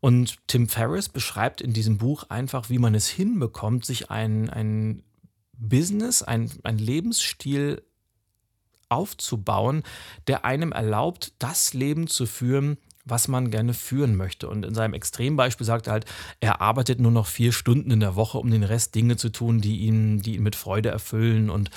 Und 0.00 0.36
Tim 0.46 0.68
Ferriss 0.68 1.08
beschreibt 1.08 1.60
in 1.60 1.72
diesem 1.72 1.98
Buch 1.98 2.24
einfach, 2.30 2.70
wie 2.70 2.78
man 2.78 2.94
es 2.94 3.08
hinbekommt, 3.08 3.84
sich 3.84 4.10
ein, 4.10 4.48
ein 4.48 5.02
Business, 5.52 6.22
ein, 6.22 6.50
ein 6.62 6.78
Lebensstil 6.78 7.82
aufzubauen, 8.88 9.82
der 10.26 10.44
einem 10.44 10.72
erlaubt, 10.72 11.34
das 11.38 11.74
Leben 11.74 12.06
zu 12.06 12.26
führen, 12.26 12.78
was 13.04 13.28
man 13.28 13.50
gerne 13.50 13.74
führen 13.74 14.16
möchte. 14.16 14.48
Und 14.48 14.64
in 14.64 14.74
seinem 14.74 14.94
Extrembeispiel 14.94 15.66
sagt 15.66 15.86
er 15.86 15.94
halt, 15.94 16.04
er 16.40 16.60
arbeitet 16.60 17.00
nur 17.00 17.10
noch 17.10 17.26
vier 17.26 17.52
Stunden 17.52 17.90
in 17.90 18.00
der 18.00 18.14
Woche, 18.16 18.38
um 18.38 18.50
den 18.50 18.62
Rest 18.62 18.94
Dinge 18.94 19.16
zu 19.16 19.30
tun, 19.30 19.60
die 19.60 19.80
ihn, 19.80 20.20
die 20.20 20.36
ihn 20.36 20.42
mit 20.42 20.56
Freude 20.56 20.90
erfüllen. 20.90 21.50
Und 21.50 21.70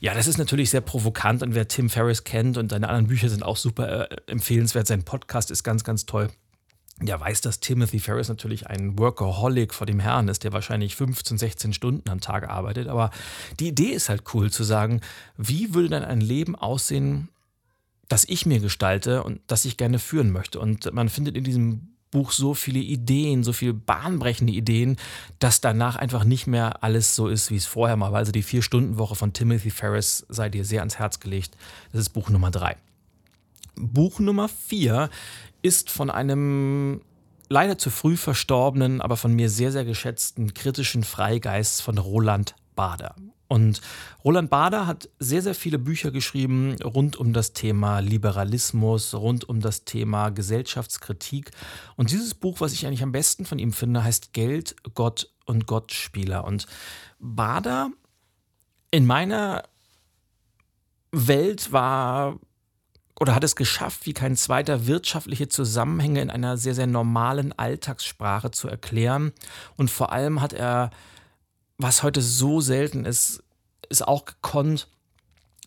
ja, 0.00 0.14
das 0.14 0.26
ist 0.26 0.38
natürlich 0.38 0.70
sehr 0.70 0.80
provokant. 0.80 1.42
Und 1.42 1.54
wer 1.54 1.68
Tim 1.68 1.90
Ferriss 1.90 2.24
kennt 2.24 2.56
und 2.56 2.70
seine 2.70 2.88
anderen 2.88 3.08
Bücher 3.08 3.28
sind 3.28 3.42
auch 3.42 3.56
super 3.56 4.10
äh, 4.10 4.16
empfehlenswert. 4.26 4.86
Sein 4.86 5.02
Podcast 5.02 5.50
ist 5.50 5.64
ganz, 5.64 5.84
ganz 5.84 6.06
toll 6.06 6.30
der 7.00 7.20
weiß, 7.20 7.40
dass 7.42 7.60
Timothy 7.60 8.00
Ferris 8.00 8.28
natürlich 8.28 8.66
ein 8.66 8.98
Workaholic 8.98 9.72
vor 9.72 9.86
dem 9.86 10.00
Herrn 10.00 10.28
ist, 10.28 10.42
der 10.44 10.52
wahrscheinlich 10.52 10.96
15, 10.96 11.38
16 11.38 11.72
Stunden 11.72 12.10
am 12.10 12.20
Tag 12.20 12.48
arbeitet. 12.48 12.88
Aber 12.88 13.10
die 13.60 13.68
Idee 13.68 13.90
ist 13.90 14.08
halt 14.08 14.22
cool 14.34 14.50
zu 14.50 14.64
sagen, 14.64 15.00
wie 15.36 15.74
würde 15.74 15.90
denn 15.90 16.04
ein 16.04 16.20
Leben 16.20 16.56
aussehen, 16.56 17.28
das 18.08 18.24
ich 18.26 18.46
mir 18.46 18.60
gestalte 18.60 19.22
und 19.22 19.40
das 19.46 19.64
ich 19.64 19.76
gerne 19.76 19.98
führen 19.98 20.30
möchte. 20.30 20.58
Und 20.60 20.92
man 20.92 21.08
findet 21.08 21.36
in 21.36 21.44
diesem 21.44 21.88
Buch 22.10 22.32
so 22.32 22.54
viele 22.54 22.78
Ideen, 22.78 23.44
so 23.44 23.52
viele 23.52 23.74
bahnbrechende 23.74 24.52
Ideen, 24.52 24.96
dass 25.38 25.60
danach 25.60 25.96
einfach 25.96 26.24
nicht 26.24 26.46
mehr 26.46 26.82
alles 26.82 27.14
so 27.14 27.28
ist, 27.28 27.50
wie 27.50 27.56
es 27.56 27.66
vorher 27.66 27.96
mal 27.96 28.12
war. 28.12 28.18
Also 28.18 28.32
die 28.32 28.42
Vier-Stunden-Woche 28.42 29.14
von 29.14 29.32
Timothy 29.32 29.70
Ferris 29.70 30.24
sei 30.28 30.48
dir 30.48 30.64
sehr 30.64 30.80
ans 30.80 30.98
Herz 30.98 31.20
gelegt. 31.20 31.56
Das 31.92 32.00
ist 32.00 32.10
Buch 32.10 32.30
Nummer 32.30 32.50
drei. 32.50 32.76
Buch 33.76 34.20
Nummer 34.20 34.48
vier 34.48 35.10
ist 35.60 35.90
von 35.90 36.10
einem 36.10 37.02
leider 37.48 37.78
zu 37.78 37.90
früh 37.90 38.16
verstorbenen, 38.16 39.00
aber 39.00 39.16
von 39.16 39.34
mir 39.34 39.50
sehr, 39.50 39.72
sehr 39.72 39.84
geschätzten 39.84 40.54
kritischen 40.54 41.04
Freigeist 41.04 41.82
von 41.82 41.98
Roland 41.98 42.54
Bader. 42.74 43.14
Und 43.48 43.80
Roland 44.24 44.50
Bader 44.50 44.86
hat 44.86 45.08
sehr, 45.18 45.40
sehr 45.40 45.54
viele 45.54 45.78
Bücher 45.78 46.10
geschrieben 46.10 46.76
rund 46.82 47.16
um 47.16 47.32
das 47.32 47.54
Thema 47.54 48.00
Liberalismus, 48.00 49.14
rund 49.14 49.48
um 49.48 49.60
das 49.60 49.84
Thema 49.84 50.28
Gesellschaftskritik. 50.28 51.50
Und 51.96 52.10
dieses 52.10 52.34
Buch, 52.34 52.60
was 52.60 52.74
ich 52.74 52.86
eigentlich 52.86 53.02
am 53.02 53.12
besten 53.12 53.46
von 53.46 53.58
ihm 53.58 53.72
finde, 53.72 54.04
heißt 54.04 54.34
Geld, 54.34 54.76
Gott 54.94 55.30
und 55.46 55.66
Gottspieler. 55.66 56.44
Und 56.44 56.66
Bader 57.18 57.90
in 58.90 59.06
meiner 59.06 59.64
Welt 61.10 61.72
war 61.72 62.38
oder 63.20 63.34
hat 63.34 63.42
es 63.42 63.56
geschafft, 63.56 64.06
wie 64.06 64.12
kein 64.12 64.36
zweiter 64.36 64.86
wirtschaftliche 64.86 65.48
Zusammenhänge 65.48 66.20
in 66.20 66.30
einer 66.30 66.56
sehr, 66.56 66.74
sehr 66.74 66.86
normalen 66.86 67.52
Alltagssprache 67.58 68.50
zu 68.52 68.68
erklären. 68.68 69.32
Und 69.76 69.90
vor 69.90 70.12
allem 70.12 70.40
hat 70.40 70.52
er, 70.52 70.90
was 71.78 72.02
heute 72.02 72.20
so 72.20 72.60
selten 72.60 73.04
ist, 73.04 73.42
ist 73.88 74.06
auch 74.06 74.24
gekonnt, 74.24 74.88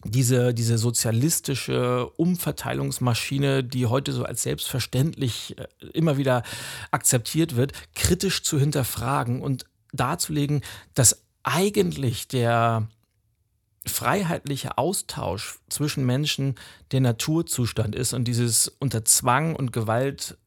diese, 0.03 0.53
diese 0.53 0.77
sozialistische 0.77 2.09
Umverteilungsmaschine, 2.17 3.63
die 3.63 3.85
heute 3.85 4.11
so 4.13 4.23
als 4.23 4.43
selbstverständlich 4.43 5.57
äh, 5.57 5.67
immer 5.93 6.17
wieder 6.17 6.43
akzeptiert 6.89 7.55
wird, 7.55 7.73
kritisch 7.93 8.43
zu 8.43 8.59
hinterfragen 8.59 9.41
und 9.41 9.65
darzulegen, 9.93 10.61
dass 10.95 11.23
eigentlich 11.43 12.27
der, 12.27 12.87
freiheitliche 13.85 14.77
Austausch 14.77 15.59
zwischen 15.69 16.05
Menschen 16.05 16.55
der 16.91 17.01
Naturzustand 17.01 17.95
ist 17.95 18.13
und 18.13 18.25
dieses 18.25 18.67
unter 18.79 19.05
Zwang 19.05 19.55
und 19.55 19.73
Gewalt 19.73 20.37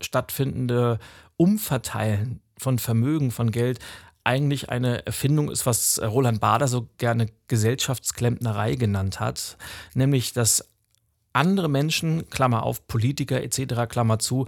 stattfindende 0.00 0.98
Umverteilen 1.36 2.40
von 2.58 2.78
Vermögen, 2.78 3.30
von 3.30 3.52
Geld 3.52 3.78
eigentlich 4.24 4.70
eine 4.70 5.06
Erfindung 5.06 5.50
ist, 5.50 5.66
was 5.66 6.00
Roland 6.02 6.40
Bader 6.40 6.66
so 6.66 6.88
gerne 6.98 7.28
Gesellschaftsklempnerei 7.48 8.74
genannt 8.74 9.20
hat, 9.20 9.56
nämlich 9.94 10.32
dass 10.32 10.68
andere 11.32 11.68
Menschen, 11.68 12.28
Klammer 12.30 12.62
auf, 12.62 12.86
Politiker 12.86 13.42
etc., 13.42 13.88
Klammer 13.88 14.18
zu, 14.18 14.46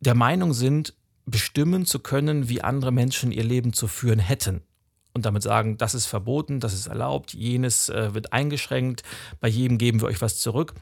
der 0.00 0.14
Meinung 0.14 0.52
sind, 0.52 0.94
bestimmen 1.24 1.86
zu 1.86 1.98
können, 1.98 2.48
wie 2.48 2.62
andere 2.62 2.92
Menschen 2.92 3.32
ihr 3.32 3.44
Leben 3.44 3.72
zu 3.72 3.86
führen 3.86 4.18
hätten 4.18 4.62
und 5.14 5.26
damit 5.26 5.42
sagen, 5.42 5.76
das 5.78 5.94
ist 5.94 6.06
verboten, 6.06 6.60
das 6.60 6.72
ist 6.72 6.86
erlaubt, 6.86 7.34
jenes 7.34 7.88
äh, 7.88 8.14
wird 8.14 8.32
eingeschränkt, 8.32 9.02
bei 9.40 9.48
jedem 9.48 9.78
geben 9.78 10.00
wir 10.00 10.08
euch 10.08 10.20
was 10.22 10.38
zurück. 10.38 10.74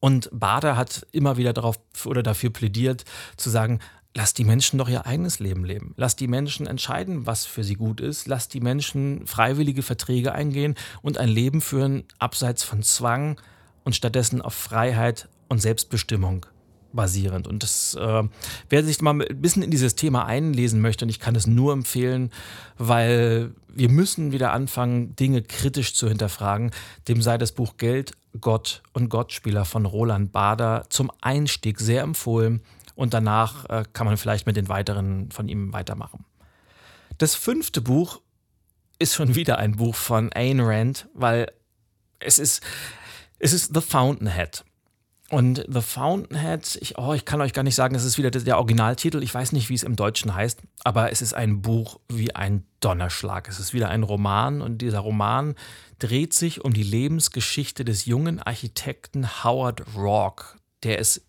Und 0.00 0.28
Bader 0.32 0.76
hat 0.76 1.06
immer 1.10 1.38
wieder 1.38 1.52
darauf 1.52 1.78
oder 2.04 2.22
dafür 2.22 2.50
plädiert, 2.50 3.04
zu 3.36 3.50
sagen, 3.50 3.80
Lass 4.14 4.34
die 4.34 4.44
Menschen 4.44 4.78
doch 4.78 4.88
ihr 4.88 5.06
eigenes 5.06 5.38
Leben 5.38 5.64
leben. 5.64 5.94
Lass 5.96 6.16
die 6.16 6.28
Menschen 6.28 6.66
entscheiden, 6.66 7.26
was 7.26 7.46
für 7.46 7.62
sie 7.62 7.74
gut 7.74 8.00
ist. 8.00 8.26
Lass 8.26 8.48
die 8.48 8.60
Menschen 8.60 9.26
freiwillige 9.26 9.82
Verträge 9.82 10.32
eingehen 10.32 10.74
und 11.02 11.18
ein 11.18 11.28
Leben 11.28 11.60
führen, 11.60 12.04
abseits 12.18 12.64
von 12.64 12.82
Zwang 12.82 13.40
und 13.84 13.94
stattdessen 13.94 14.42
auf 14.42 14.54
Freiheit 14.54 15.28
und 15.48 15.60
Selbstbestimmung 15.60 16.46
basierend. 16.92 17.46
Und 17.46 17.62
das, 17.62 17.94
äh, 17.94 18.22
wer 18.68 18.84
sich 18.84 19.00
mal 19.00 19.10
ein 19.10 19.40
bisschen 19.40 19.62
in 19.62 19.70
dieses 19.70 19.94
Thema 19.94 20.24
einlesen 20.24 20.80
möchte, 20.80 21.04
und 21.04 21.10
ich 21.10 21.20
kann 21.20 21.36
es 21.36 21.46
nur 21.46 21.72
empfehlen, 21.72 22.30
weil 22.78 23.52
wir 23.68 23.90
müssen 23.90 24.32
wieder 24.32 24.52
anfangen, 24.52 25.14
Dinge 25.16 25.42
kritisch 25.42 25.94
zu 25.94 26.08
hinterfragen, 26.08 26.70
dem 27.06 27.22
sei 27.22 27.38
das 27.38 27.52
Buch 27.52 27.76
Geld, 27.76 28.12
Gott 28.40 28.82
und 28.92 29.08
Gottspieler 29.08 29.64
von 29.64 29.86
Roland 29.86 30.32
Bader 30.32 30.84
zum 30.88 31.10
Einstieg 31.20 31.80
sehr 31.80 32.02
empfohlen. 32.02 32.62
Und 32.98 33.14
danach 33.14 33.64
äh, 33.70 33.84
kann 33.92 34.08
man 34.08 34.16
vielleicht 34.16 34.48
mit 34.48 34.56
den 34.56 34.68
weiteren 34.68 35.30
von 35.30 35.48
ihm 35.48 35.72
weitermachen. 35.72 36.24
Das 37.16 37.36
fünfte 37.36 37.80
Buch 37.80 38.20
ist 38.98 39.14
schon 39.14 39.36
wieder 39.36 39.58
ein 39.58 39.76
Buch 39.76 39.94
von 39.94 40.32
Ayn 40.32 40.58
Rand, 40.58 41.08
weil 41.14 41.46
es 42.18 42.40
ist, 42.40 42.60
es 43.38 43.52
ist 43.52 43.72
The 43.72 43.80
Fountainhead. 43.80 44.64
Und 45.30 45.64
The 45.68 45.80
Fountainhead, 45.80 46.76
ich, 46.80 46.98
oh, 46.98 47.12
ich 47.12 47.24
kann 47.24 47.40
euch 47.40 47.52
gar 47.52 47.62
nicht 47.62 47.76
sagen, 47.76 47.94
es 47.94 48.04
ist 48.04 48.18
wieder 48.18 48.32
der 48.32 48.58
Originaltitel. 48.58 49.22
Ich 49.22 49.32
weiß 49.32 49.52
nicht, 49.52 49.68
wie 49.68 49.74
es 49.74 49.84
im 49.84 49.94
Deutschen 49.94 50.34
heißt, 50.34 50.60
aber 50.82 51.12
es 51.12 51.22
ist 51.22 51.34
ein 51.34 51.62
Buch 51.62 52.00
wie 52.08 52.34
ein 52.34 52.66
Donnerschlag. 52.80 53.48
Es 53.48 53.60
ist 53.60 53.72
wieder 53.72 53.90
ein 53.90 54.02
Roman 54.02 54.60
und 54.60 54.78
dieser 54.78 54.98
Roman 54.98 55.54
dreht 56.00 56.34
sich 56.34 56.64
um 56.64 56.72
die 56.72 56.82
Lebensgeschichte 56.82 57.84
des 57.84 58.06
jungen 58.06 58.42
Architekten 58.42 59.44
Howard 59.44 59.84
Rourke, 59.94 60.56
der 60.82 60.98
es 60.98 61.27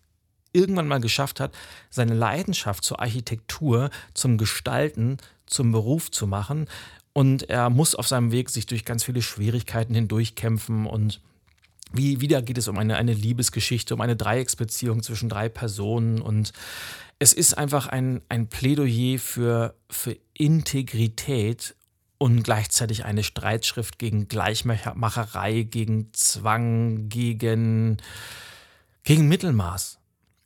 irgendwann 0.52 0.88
mal 0.88 1.00
geschafft 1.00 1.40
hat, 1.40 1.52
seine 1.90 2.14
Leidenschaft 2.14 2.84
zur 2.84 3.00
Architektur, 3.00 3.90
zum 4.14 4.38
Gestalten, 4.38 5.18
zum 5.46 5.72
Beruf 5.72 6.10
zu 6.10 6.26
machen. 6.26 6.66
Und 7.12 7.48
er 7.50 7.70
muss 7.70 7.94
auf 7.94 8.08
seinem 8.08 8.32
Weg 8.32 8.50
sich 8.50 8.66
durch 8.66 8.84
ganz 8.84 9.04
viele 9.04 9.22
Schwierigkeiten 9.22 9.94
hindurchkämpfen 9.94 10.86
und 10.86 11.20
wie, 11.92 12.20
wieder 12.20 12.40
geht 12.40 12.56
es 12.56 12.68
um 12.68 12.78
eine, 12.78 12.96
eine 12.96 13.14
Liebesgeschichte, 13.14 13.94
um 13.94 14.00
eine 14.00 14.14
Dreiecksbeziehung 14.14 15.02
zwischen 15.02 15.28
drei 15.28 15.48
Personen 15.48 16.22
und 16.22 16.52
es 17.18 17.34
ist 17.34 17.58
einfach 17.58 17.86
ein, 17.86 18.22
ein 18.30 18.48
Plädoyer 18.48 19.18
für, 19.18 19.74
für 19.90 20.16
Integrität 20.32 21.74
und 22.16 22.42
gleichzeitig 22.42 23.04
eine 23.04 23.22
Streitschrift 23.22 23.98
gegen 23.98 24.28
Gleichmacherei, 24.28 25.62
gegen 25.62 26.12
Zwang, 26.14 27.08
gegen, 27.08 27.98
gegen 29.04 29.28
Mittelmaß. 29.28 29.99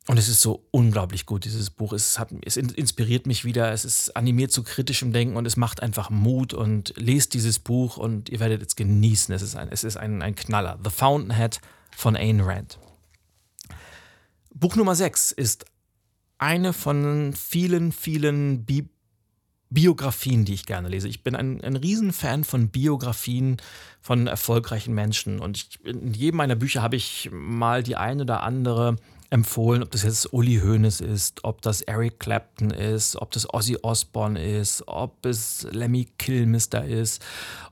Und 0.06 0.18
es 0.18 0.28
ist 0.28 0.42
so 0.42 0.66
unglaublich 0.70 1.24
gut, 1.24 1.46
dieses 1.46 1.70
Buch. 1.70 1.94
Es, 1.94 2.18
hat, 2.18 2.28
es 2.44 2.58
inspiriert 2.58 3.26
mich 3.26 3.44
wieder, 3.46 3.72
es 3.72 3.86
ist 3.86 4.14
animiert 4.14 4.52
zu 4.52 4.62
kritischem 4.62 5.14
Denken 5.14 5.36
und 5.36 5.46
es 5.46 5.56
macht 5.56 5.82
einfach 5.82 6.10
Mut 6.10 6.52
und 6.52 6.92
lest 6.96 7.32
dieses 7.32 7.58
Buch 7.58 7.96
und 7.96 8.28
ihr 8.28 8.38
werdet 8.38 8.62
es 8.62 8.76
genießen. 8.76 9.34
Es 9.34 9.40
ist 9.40 9.56
ein, 9.56 9.68
es 9.70 9.82
ist 9.82 9.96
ein, 9.96 10.20
ein 10.20 10.34
Knaller. 10.34 10.78
The 10.84 10.90
Fountainhead 10.90 11.58
von 11.96 12.16
Ayn 12.16 12.40
Rand. 12.42 12.78
Buch 14.52 14.76
Nummer 14.76 14.94
6 14.94 15.32
ist 15.32 15.64
eine 16.36 16.74
von 16.74 17.32
vielen, 17.32 17.92
vielen 17.92 18.64
Bi 18.64 18.88
Biografien, 19.70 20.44
die 20.44 20.54
ich 20.54 20.66
gerne 20.66 20.88
lese. 20.88 21.08
Ich 21.08 21.24
bin 21.24 21.34
ein, 21.34 21.60
ein 21.64 21.74
Riesenfan 21.74 22.44
von 22.44 22.68
Biografien 22.68 23.56
von 24.00 24.28
erfolgreichen 24.28 24.94
Menschen 24.94 25.40
und 25.40 25.56
ich, 25.56 25.84
in 25.84 26.14
jedem 26.14 26.36
meiner 26.36 26.54
Bücher 26.54 26.80
habe 26.80 26.94
ich 26.94 27.28
mal 27.32 27.82
die 27.82 27.96
eine 27.96 28.22
oder 28.22 28.44
andere 28.44 28.94
empfohlen, 29.30 29.82
ob 29.82 29.90
das 29.90 30.02
jetzt 30.02 30.32
Uli 30.32 30.60
Hoeneß 30.62 31.00
ist, 31.00 31.44
ob 31.44 31.62
das 31.62 31.80
Eric 31.82 32.20
Clapton 32.20 32.70
ist, 32.70 33.16
ob 33.16 33.30
das 33.32 33.52
Ozzy 33.52 33.76
Osbourne 33.82 34.42
ist, 34.42 34.86
ob 34.86 35.24
es 35.26 35.66
Lemmy 35.70 36.06
Kilmister 36.18 36.84
ist, 36.84 37.22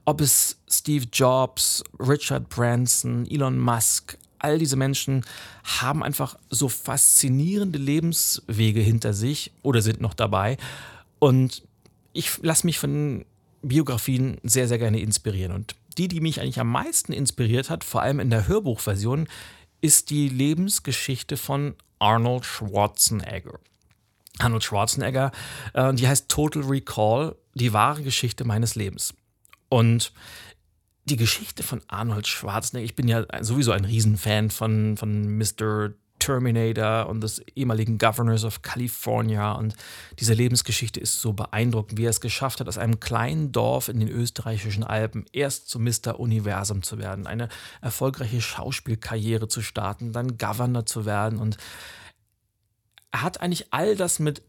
ob 0.05 0.21
es 0.21 0.59
Steve 0.69 1.07
Jobs, 1.13 1.85
Richard 1.99 2.49
Branson, 2.49 3.27
Elon 3.31 3.59
Musk, 3.59 4.19
all 4.43 4.59
diese 4.59 4.77
Menschen 4.77 5.25
haben 5.65 6.03
einfach 6.03 6.37
so 6.51 6.69
faszinierende 6.69 7.79
Lebenswege 7.79 8.81
hinter 8.81 9.15
sich 9.15 9.53
oder 9.63 9.83
sind 9.83 10.01
noch 10.01 10.15
dabei. 10.15 10.57
Und 11.19 11.63
ich 12.13 12.43
lasse 12.43 12.67
mich 12.67 12.79
von 12.79 13.25
Biografien 13.63 14.39
sehr, 14.43 14.67
sehr 14.67 14.79
gerne 14.79 15.01
inspirieren. 15.01 15.53
Und 15.53 15.77
die, 15.97 16.09
die 16.09 16.21
mich 16.21 16.41
eigentlich 16.41 16.61
am 16.61 16.71
meisten 16.71 17.13
inspiriert 17.13 17.71
hat, 17.71 17.85
vor 17.85 18.03
allem 18.03 18.19
in 18.19 18.31
der 18.31 18.49
Hörbuchversion, 18.49 19.29
ist 19.83 20.09
die 20.09 20.31
Lebensgeschichte 20.31 21.37
von 21.37 21.75
Arnold 21.99 22.47
Schwarzenegger. 22.47 23.61
Arnold 24.39 24.65
Schwarzenegger, 24.65 25.33
äh, 25.75 25.93
die 25.93 26.09
heißt 26.09 26.29
Total 26.31 26.63
Recall, 26.63 27.37
die 27.55 27.75
wahre 27.75 28.03
Geschichte 28.03 28.45
meines 28.45 28.77
Lebens. 28.77 29.13
Und 29.69 30.13
die 31.05 31.17
Geschichte 31.17 31.63
von 31.63 31.83
Arnold 31.89 32.27
Schwarzenegger, 32.27 32.85
ich 32.85 32.97
bin 32.97 33.09
ja 33.09 33.27
sowieso 33.43 33.73
ein 33.73 33.85
Riesenfan 33.85 34.51
von, 34.51 34.97
von 34.97 35.37
Mr. 35.37 35.91
Terminator 36.23 37.09
und 37.09 37.21
des 37.21 37.41
ehemaligen 37.57 37.99
Governors 37.99 38.45
of 38.45 38.63
California. 38.63 39.53
Und 39.53 39.75
diese 40.21 40.35
Lebensgeschichte 40.35 41.01
ist 41.01 41.21
so 41.21 41.33
beeindruckend, 41.33 41.99
wie 41.99 42.05
er 42.05 42.11
es 42.11 42.21
geschafft 42.21 42.61
hat, 42.61 42.69
aus 42.69 42.79
einem 42.79 43.01
kleinen 43.01 43.51
Dorf 43.51 43.89
in 43.89 43.99
den 43.99 44.09
österreichischen 44.09 44.85
Alpen 44.85 45.25
erst 45.33 45.69
zum 45.69 45.83
Mr. 45.83 46.21
Universum 46.21 46.85
zu 46.85 46.99
werden, 46.99 47.27
eine 47.27 47.49
erfolgreiche 47.81 48.41
Schauspielkarriere 48.41 49.49
zu 49.49 49.63
starten, 49.63 50.13
dann 50.13 50.39
Governor 50.39 50.87
zu 50.87 51.07
werden. 51.07 51.41
Und 51.41 51.57
er 53.11 53.23
hat 53.23 53.41
eigentlich 53.41 53.73
all 53.73 53.97
das 53.97 54.21
mit 54.21 54.43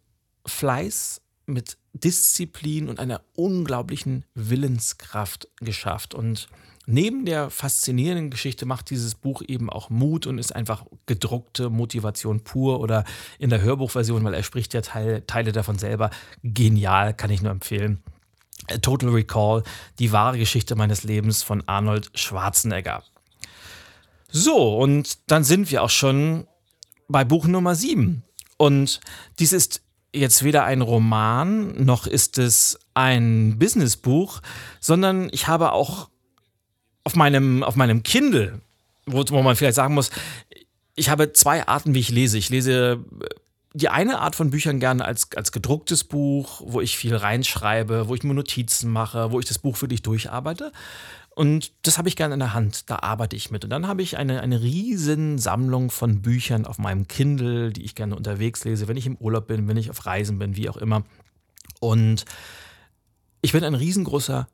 Fleiß, 0.45 1.21
mit 1.47 1.77
Disziplin 1.93 2.87
und 2.87 2.99
einer 2.99 3.21
unglaublichen 3.35 4.25
Willenskraft 4.35 5.47
geschafft. 5.59 6.13
Und 6.13 6.49
neben 6.85 7.25
der 7.25 7.49
faszinierenden 7.49 8.29
Geschichte 8.29 8.65
macht 8.65 8.89
dieses 8.89 9.15
Buch 9.15 9.41
eben 9.47 9.69
auch 9.69 9.89
Mut 9.89 10.27
und 10.27 10.37
ist 10.37 10.55
einfach 10.55 10.85
gedruckte 11.05 11.69
Motivation 11.69 12.43
pur 12.43 12.79
oder 12.79 13.05
in 13.39 13.49
der 13.49 13.61
Hörbuchversion, 13.61 14.23
weil 14.23 14.33
er 14.33 14.43
spricht 14.43 14.73
ja 14.73 14.81
Teile, 14.81 15.25
Teile 15.25 15.51
davon 15.51 15.77
selber. 15.77 16.09
Genial, 16.43 17.13
kann 17.13 17.29
ich 17.31 17.41
nur 17.41 17.51
empfehlen. 17.51 18.03
Total 18.81 19.09
Recall, 19.09 19.63
die 19.99 20.11
wahre 20.11 20.37
Geschichte 20.37 20.75
meines 20.75 21.03
Lebens 21.03 21.43
von 21.43 21.63
Arnold 21.67 22.11
Schwarzenegger. 22.15 23.03
So, 24.29 24.77
und 24.77 25.19
dann 25.29 25.43
sind 25.43 25.69
wir 25.69 25.83
auch 25.83 25.89
schon 25.89 26.47
bei 27.07 27.23
Buch 27.23 27.45
Nummer 27.45 27.75
7. 27.75 28.23
Und 28.57 28.99
dies 29.39 29.53
ist 29.53 29.81
jetzt 30.13 30.43
weder 30.43 30.63
ein 30.63 30.81
Roman 30.81 31.83
noch 31.83 32.07
ist 32.07 32.37
es 32.37 32.79
ein 32.93 33.57
Businessbuch, 33.57 34.41
sondern 34.79 35.29
ich 35.31 35.47
habe 35.47 35.71
auch 35.71 36.09
auf 37.03 37.15
meinem, 37.15 37.63
auf 37.63 37.75
meinem 37.75 38.03
Kindle, 38.03 38.61
wo, 39.05 39.23
wo 39.29 39.41
man 39.41 39.55
vielleicht 39.55 39.75
sagen 39.75 39.93
muss, 39.93 40.11
ich 40.95 41.09
habe 41.09 41.33
zwei 41.33 41.67
Arten, 41.67 41.93
wie 41.93 41.99
ich 41.99 42.09
lese. 42.09 42.37
Ich 42.37 42.49
lese 42.49 43.03
die 43.73 43.89
eine 43.89 44.19
Art 44.19 44.35
von 44.35 44.51
Büchern 44.51 44.79
gerne 44.79 45.03
als, 45.03 45.29
als 45.35 45.51
gedrucktes 45.51 46.03
Buch, 46.03 46.61
wo 46.63 46.79
ich 46.79 46.95
viel 46.95 47.15
reinschreibe, 47.15 48.07
wo 48.07 48.13
ich 48.13 48.23
mir 48.23 48.33
Notizen 48.33 48.91
mache, 48.91 49.31
wo 49.31 49.39
ich 49.39 49.47
das 49.47 49.57
Buch 49.57 49.75
für 49.75 49.87
dich 49.87 50.03
durcharbeite. 50.03 50.71
Und 51.35 51.71
das 51.81 51.97
habe 51.97 52.07
ich 52.07 52.15
gerne 52.15 52.35
in 52.35 52.39
der 52.39 52.53
Hand, 52.53 52.91
da 52.91 52.97
arbeite 52.97 53.35
ich 53.35 53.49
mit. 53.49 53.63
Und 53.63 53.71
dann 53.71 53.87
habe 53.87 54.03
ich 54.03 54.17
eine, 54.17 54.41
eine 54.41 54.61
riesen 54.61 55.39
Sammlung 55.39 55.89
von 55.89 56.21
Büchern 56.21 56.67
auf 56.67 56.77
meinem 56.77 57.07
Kindle, 57.07 57.71
die 57.71 57.83
ich 57.83 57.95
gerne 57.95 58.15
unterwegs 58.15 58.63
lese, 58.63 58.87
wenn 58.87 58.97
ich 58.97 59.07
im 59.07 59.15
Urlaub 59.15 59.47
bin, 59.47 59.67
wenn 59.67 59.77
ich 59.77 59.89
auf 59.89 60.05
Reisen 60.05 60.37
bin, 60.37 60.55
wie 60.55 60.69
auch 60.69 60.77
immer. 60.77 61.03
Und 61.79 62.25
ich 63.41 63.53
bin 63.53 63.63
ein 63.63 63.73
riesengroßer 63.73 64.47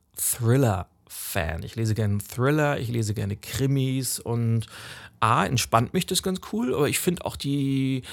Thriller-Fan. 1.10 1.63
Ich 1.63 1.75
lese 1.75 1.96
gerne 1.96 2.20
Thriller, 2.20 2.80
ich 2.80 2.89
lese 2.89 3.13
gerne 3.13 3.36
Krimis 3.36 4.20
und 4.20 4.68
A, 5.20 5.46
entspannt 5.46 5.94
mich 5.94 6.06
das 6.06 6.24
ganz 6.24 6.39
cool, 6.54 6.74
aber 6.74 6.88
ich 6.88 7.00
finde 7.00 7.25
auch 7.25 7.36
die, 7.36 8.04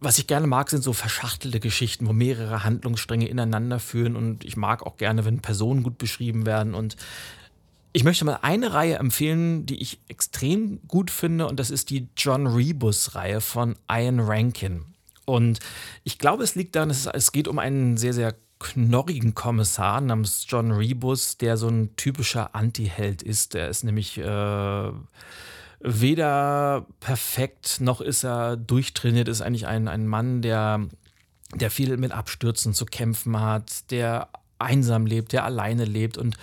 was 0.00 0.18
ich 0.18 0.26
gerne 0.26 0.46
mag, 0.46 0.70
sind 0.70 0.82
so 0.82 0.92
verschachtelte 0.92 1.60
Geschichten, 1.60 2.06
wo 2.06 2.12
mehrere 2.12 2.64
Handlungsstränge 2.64 3.28
ineinander 3.28 3.78
führen 3.78 4.16
und 4.16 4.44
ich 4.44 4.56
mag 4.56 4.84
auch 4.84 4.96
gerne, 4.96 5.24
wenn 5.24 5.40
Personen 5.40 5.82
gut 5.82 5.98
beschrieben 5.98 6.46
werden 6.46 6.74
und 6.74 6.96
ich 7.92 8.04
möchte 8.04 8.24
mal 8.24 8.38
eine 8.42 8.72
Reihe 8.72 8.96
empfehlen, 8.96 9.66
die 9.66 9.82
ich 9.82 9.98
extrem 10.06 10.80
gut 10.86 11.10
finde, 11.10 11.48
und 11.48 11.58
das 11.58 11.70
ist 11.70 11.90
die 11.90 12.08
John 12.16 12.46
Rebus-Reihe 12.46 13.40
von 13.40 13.74
Ian 13.90 14.20
Rankin. 14.20 14.84
Und 15.24 15.58
ich 16.04 16.18
glaube, 16.18 16.44
es 16.44 16.54
liegt 16.54 16.76
daran, 16.76 16.90
es 16.90 17.32
geht 17.32 17.48
um 17.48 17.58
einen 17.58 17.96
sehr, 17.96 18.12
sehr 18.12 18.36
knorrigen 18.60 19.34
Kommissar 19.34 20.00
namens 20.00 20.46
John 20.48 20.70
Rebus, 20.70 21.38
der 21.38 21.56
so 21.56 21.68
ein 21.68 21.96
typischer 21.96 22.54
Anti-Held 22.54 23.22
ist. 23.22 23.54
Der 23.54 23.68
ist 23.68 23.82
nämlich 23.82 24.18
äh, 24.18 24.92
weder 25.80 26.86
perfekt 27.00 27.80
noch 27.80 28.00
ist 28.00 28.22
er 28.22 28.56
durchtrainiert, 28.56 29.26
ist 29.26 29.40
eigentlich 29.40 29.66
ein, 29.66 29.88
ein 29.88 30.06
Mann, 30.06 30.42
der, 30.42 30.86
der 31.54 31.70
viel 31.70 31.96
mit 31.96 32.12
Abstürzen 32.12 32.74
zu 32.74 32.84
kämpfen 32.84 33.40
hat, 33.40 33.90
der 33.90 34.28
einsam 34.58 35.06
lebt, 35.06 35.32
der 35.32 35.44
alleine 35.44 35.84
lebt 35.86 36.18
und 36.18 36.36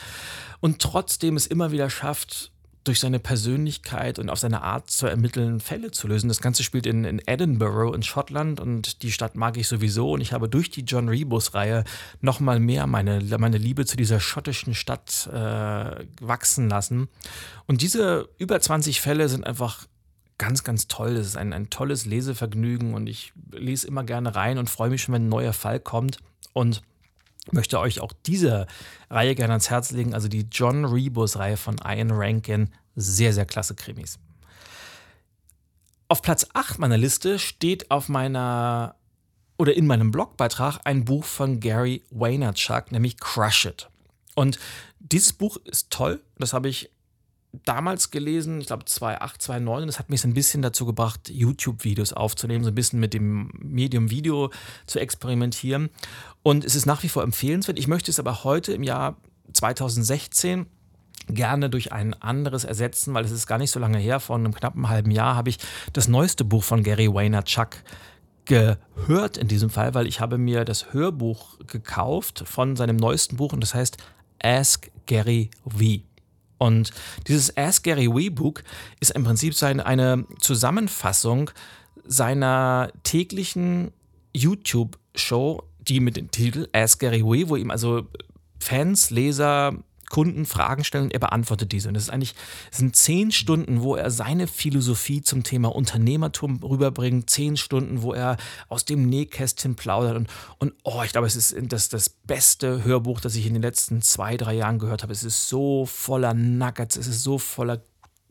und 0.60 0.82
trotzdem 0.82 1.36
es 1.36 1.48
immer 1.48 1.72
wieder 1.72 1.90
schafft, 1.90 2.52
durch 2.88 3.00
seine 3.00 3.20
Persönlichkeit 3.20 4.20
und 4.20 4.30
auf 4.30 4.40
seine 4.40 4.62
Art 4.62 4.90
zu 4.90 5.08
ermitteln, 5.08 5.60
Fälle 5.60 5.92
zu 5.92 6.08
lösen. 6.08 6.28
Das 6.28 6.42
Ganze 6.42 6.64
spielt 6.64 6.86
in, 6.86 7.04
in 7.04 7.22
Edinburgh 7.26 7.94
in 7.94 8.04
Schottland 8.04 8.60
und 8.60 9.04
die 9.04 9.12
Stadt 9.12 9.36
mag 9.36 9.58
ich 9.58 9.68
sowieso. 9.68 10.12
Und 10.14 10.22
ich 10.22 10.34
habe 10.34 10.50
durch 10.50 10.70
die 10.70 10.82
John 10.82 11.10
Rebus-Reihe 11.10 11.84
nochmal 12.22 12.60
mehr 12.60 12.88
meine, 12.88 13.22
meine 13.38 13.58
Liebe 13.58 13.86
zu 13.86 13.98
dieser 13.98 14.20
schottischen 14.20 14.74
Stadt 14.74 15.28
äh, 15.32 16.06
wachsen 16.22 16.70
lassen. 16.70 17.10
Und 17.66 17.82
diese 17.82 18.30
über 18.38 18.60
20 18.60 19.02
Fälle 19.02 19.30
sind 19.30 19.46
einfach 19.46 19.86
ganz, 20.38 20.64
ganz 20.64 20.88
toll. 20.88 21.18
Es 21.18 21.28
ist 21.28 21.38
ein, 21.38 21.54
ein 21.54 21.70
tolles 21.70 22.06
Lesevergnügen 22.06 22.94
und 22.94 23.08
ich 23.08 23.34
lese 23.52 23.88
immer 23.88 24.04
gerne 24.04 24.36
rein 24.36 24.58
und 24.58 24.70
freue 24.70 24.90
mich 24.90 25.02
schon, 25.02 25.14
wenn 25.14 25.26
ein 25.26 25.30
neuer 25.30 25.54
Fall 25.54 25.80
kommt. 25.80 26.20
Und 26.54 26.82
möchte 27.54 27.80
euch 27.80 28.00
auch 28.00 28.14
diese 28.26 28.68
Reihe 29.10 29.36
gerne 29.36 29.54
ans 29.54 29.70
Herz 29.70 29.92
legen, 29.92 30.14
also 30.14 30.28
die 30.28 30.48
John 30.52 30.86
Rebus-Reihe 30.86 31.58
von 31.58 31.78
Ian 31.84 32.12
Rankin. 32.12 32.70
Sehr, 32.96 33.34
sehr 33.34 33.46
klasse 33.46 33.76
Krimis. 33.76 34.20
Auf 36.10 36.22
Platz 36.22 36.48
8 36.54 36.80
meiner 36.80 36.98
Liste 36.98 37.38
steht 37.38 37.92
auf 37.92 38.10
meiner 38.10 38.96
oder 39.58 39.76
in 39.76 39.88
meinem 39.88 40.12
Blogbeitrag 40.12 40.80
ein 40.84 41.04
Buch 41.04 41.26
von 41.26 41.60
Gary 41.60 42.04
Vaynerchuk, 42.12 42.92
nämlich 42.92 43.18
Crush 43.18 43.66
It. 43.66 43.90
Und 44.36 44.60
dieses 45.00 45.34
Buch 45.34 45.58
ist 45.66 45.90
toll. 45.90 46.22
Das 46.38 46.54
habe 46.54 46.70
ich 46.70 46.92
damals 47.66 48.12
gelesen, 48.12 48.62
ich 48.62 48.68
glaube 48.68 48.86
2008, 48.86 49.42
2009, 49.42 49.82
und 49.82 49.88
das 49.88 50.00
hat 50.00 50.10
mich 50.10 50.22
so 50.22 50.28
ein 50.28 50.34
bisschen 50.34 50.62
dazu 50.62 50.86
gebracht, 50.86 51.30
YouTube-Videos 51.30 52.14
aufzunehmen, 52.14 52.64
so 52.64 52.72
ein 52.72 52.76
bisschen 52.76 53.00
mit 53.00 53.14
dem 53.14 53.52
Medium 53.60 54.10
Video 54.10 54.52
zu 54.86 55.00
experimentieren. 55.00 55.90
Und 56.44 56.66
es 56.66 56.76
ist 56.76 56.86
nach 56.86 57.04
wie 57.04 57.10
vor 57.10 57.24
empfehlenswert. 57.24 57.80
Ich 57.80 57.88
möchte 57.88 58.12
es 58.12 58.20
aber 58.20 58.44
heute 58.44 58.74
im 58.74 58.84
Jahr 58.84 59.18
2016 59.54 60.68
gerne 61.30 61.70
durch 61.70 61.92
ein 61.92 62.14
anderes 62.14 62.64
ersetzen, 62.64 63.14
weil 63.14 63.26
es 63.26 63.32
ist 63.32 63.48
gar 63.48 63.58
nicht 63.58 63.72
so 63.72 63.80
lange 63.80 63.98
her, 63.98 64.20
vor 64.20 64.38
einem 64.38 64.54
knappen 64.54 64.88
halben 64.88 65.12
Jahr 65.12 65.36
habe 65.36 65.50
ich 65.50 65.58
das 65.94 66.08
neueste 66.08 66.46
Buch 66.46 66.64
von 66.64 66.84
Gary 66.84 67.14
Vaynerchuk 67.14 67.78
gehört 68.46 69.38
in 69.38 69.50
diesem 69.50 69.70
Fall, 69.70 69.94
weil 69.94 70.08
ich 70.08 70.22
habe 70.22 70.38
mir 70.38 70.64
das 70.64 70.94
Hörbuch 70.94 71.60
gekauft 71.68 72.44
von 72.46 72.78
seinem 72.78 72.96
neuesten 72.96 73.36
Buch 73.36 73.52
und 73.52 73.62
das 73.62 73.74
heißt 73.74 73.98
Ask 74.42 74.90
Gary 75.06 75.50
V. 75.66 76.07
Und 76.58 76.92
dieses 77.28 77.56
Ask 77.56 77.84
Gary 77.84 78.08
Wee 78.08 78.30
Book 78.30 78.64
ist 79.00 79.12
im 79.12 79.24
Prinzip 79.24 79.54
seine, 79.54 79.86
eine 79.86 80.26
Zusammenfassung 80.40 81.52
seiner 82.06 82.92
täglichen 83.04 83.92
YouTube-Show, 84.34 85.64
die 85.80 86.00
mit 86.00 86.18
dem 86.18 86.32
Titel 86.32 86.68
Ask 86.74 87.00
Gary 87.00 87.24
Wee, 87.24 87.48
wo 87.50 87.56
ihm 87.56 87.72
also 87.72 88.08
Fans, 88.60 89.10
Leser, 89.10 89.76
Kunden 90.10 90.46
Fragen 90.46 90.84
stellen 90.84 91.06
und 91.06 91.14
er 91.14 91.20
beantwortet 91.20 91.72
diese. 91.72 91.88
Und 91.88 91.94
das 91.94 92.04
ist 92.04 92.10
eigentlich, 92.10 92.36
das 92.70 92.80
sind 92.80 92.96
zehn 92.96 93.32
Stunden, 93.32 93.82
wo 93.82 93.96
er 93.96 94.10
seine 94.10 94.48
Philosophie 94.48 95.22
zum 95.22 95.44
Thema 95.44 95.76
Unternehmertum 95.76 96.64
rüberbringt, 96.64 97.30
zehn 97.30 97.58
Stunden, 97.58 98.02
wo 98.02 98.14
er 98.14 98.38
aus 98.70 98.86
dem 98.86 99.08
Nähkästchen 99.08 99.76
plaudert 99.76 100.16
und, 100.16 100.30
und 100.60 100.74
oh, 100.84 101.02
ich 101.04 101.12
glaube, 101.12 101.28
es 101.28 101.36
ist 101.36 101.56
das, 101.64 101.90
das 101.90 102.10
beste 102.10 102.84
Hörbuch, 102.84 103.20
das 103.20 103.36
ich 103.36 103.46
in 103.46 103.54
den 103.54 103.62
letzten 103.62 104.02
zwei, 104.02 104.38
drei 104.38 104.56
Jahren 104.56 104.80
gehört 104.80 105.04
habe. 105.04 105.14
Es 105.14 105.24
ist 105.24 105.50
so 105.50 105.86
voller 105.86 106.34
Nuggets, 106.34 106.96
es 106.96 107.08
ist 107.08 107.24
so 107.24 107.38
voller 107.38 107.82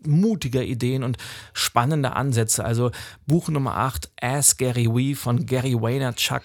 mutiger 0.05 0.63
Ideen 0.63 1.03
und 1.03 1.17
spannender 1.53 2.17
Ansätze. 2.17 2.65
Also 2.65 2.91
Buch 3.27 3.49
Nummer 3.49 3.77
8, 3.77 4.11
Ask 4.21 4.59
Gary 4.59 4.87
Wee 4.87 5.15
von 5.15 5.47
Gary 5.47 5.75
Vaynerchuk. 5.75 6.43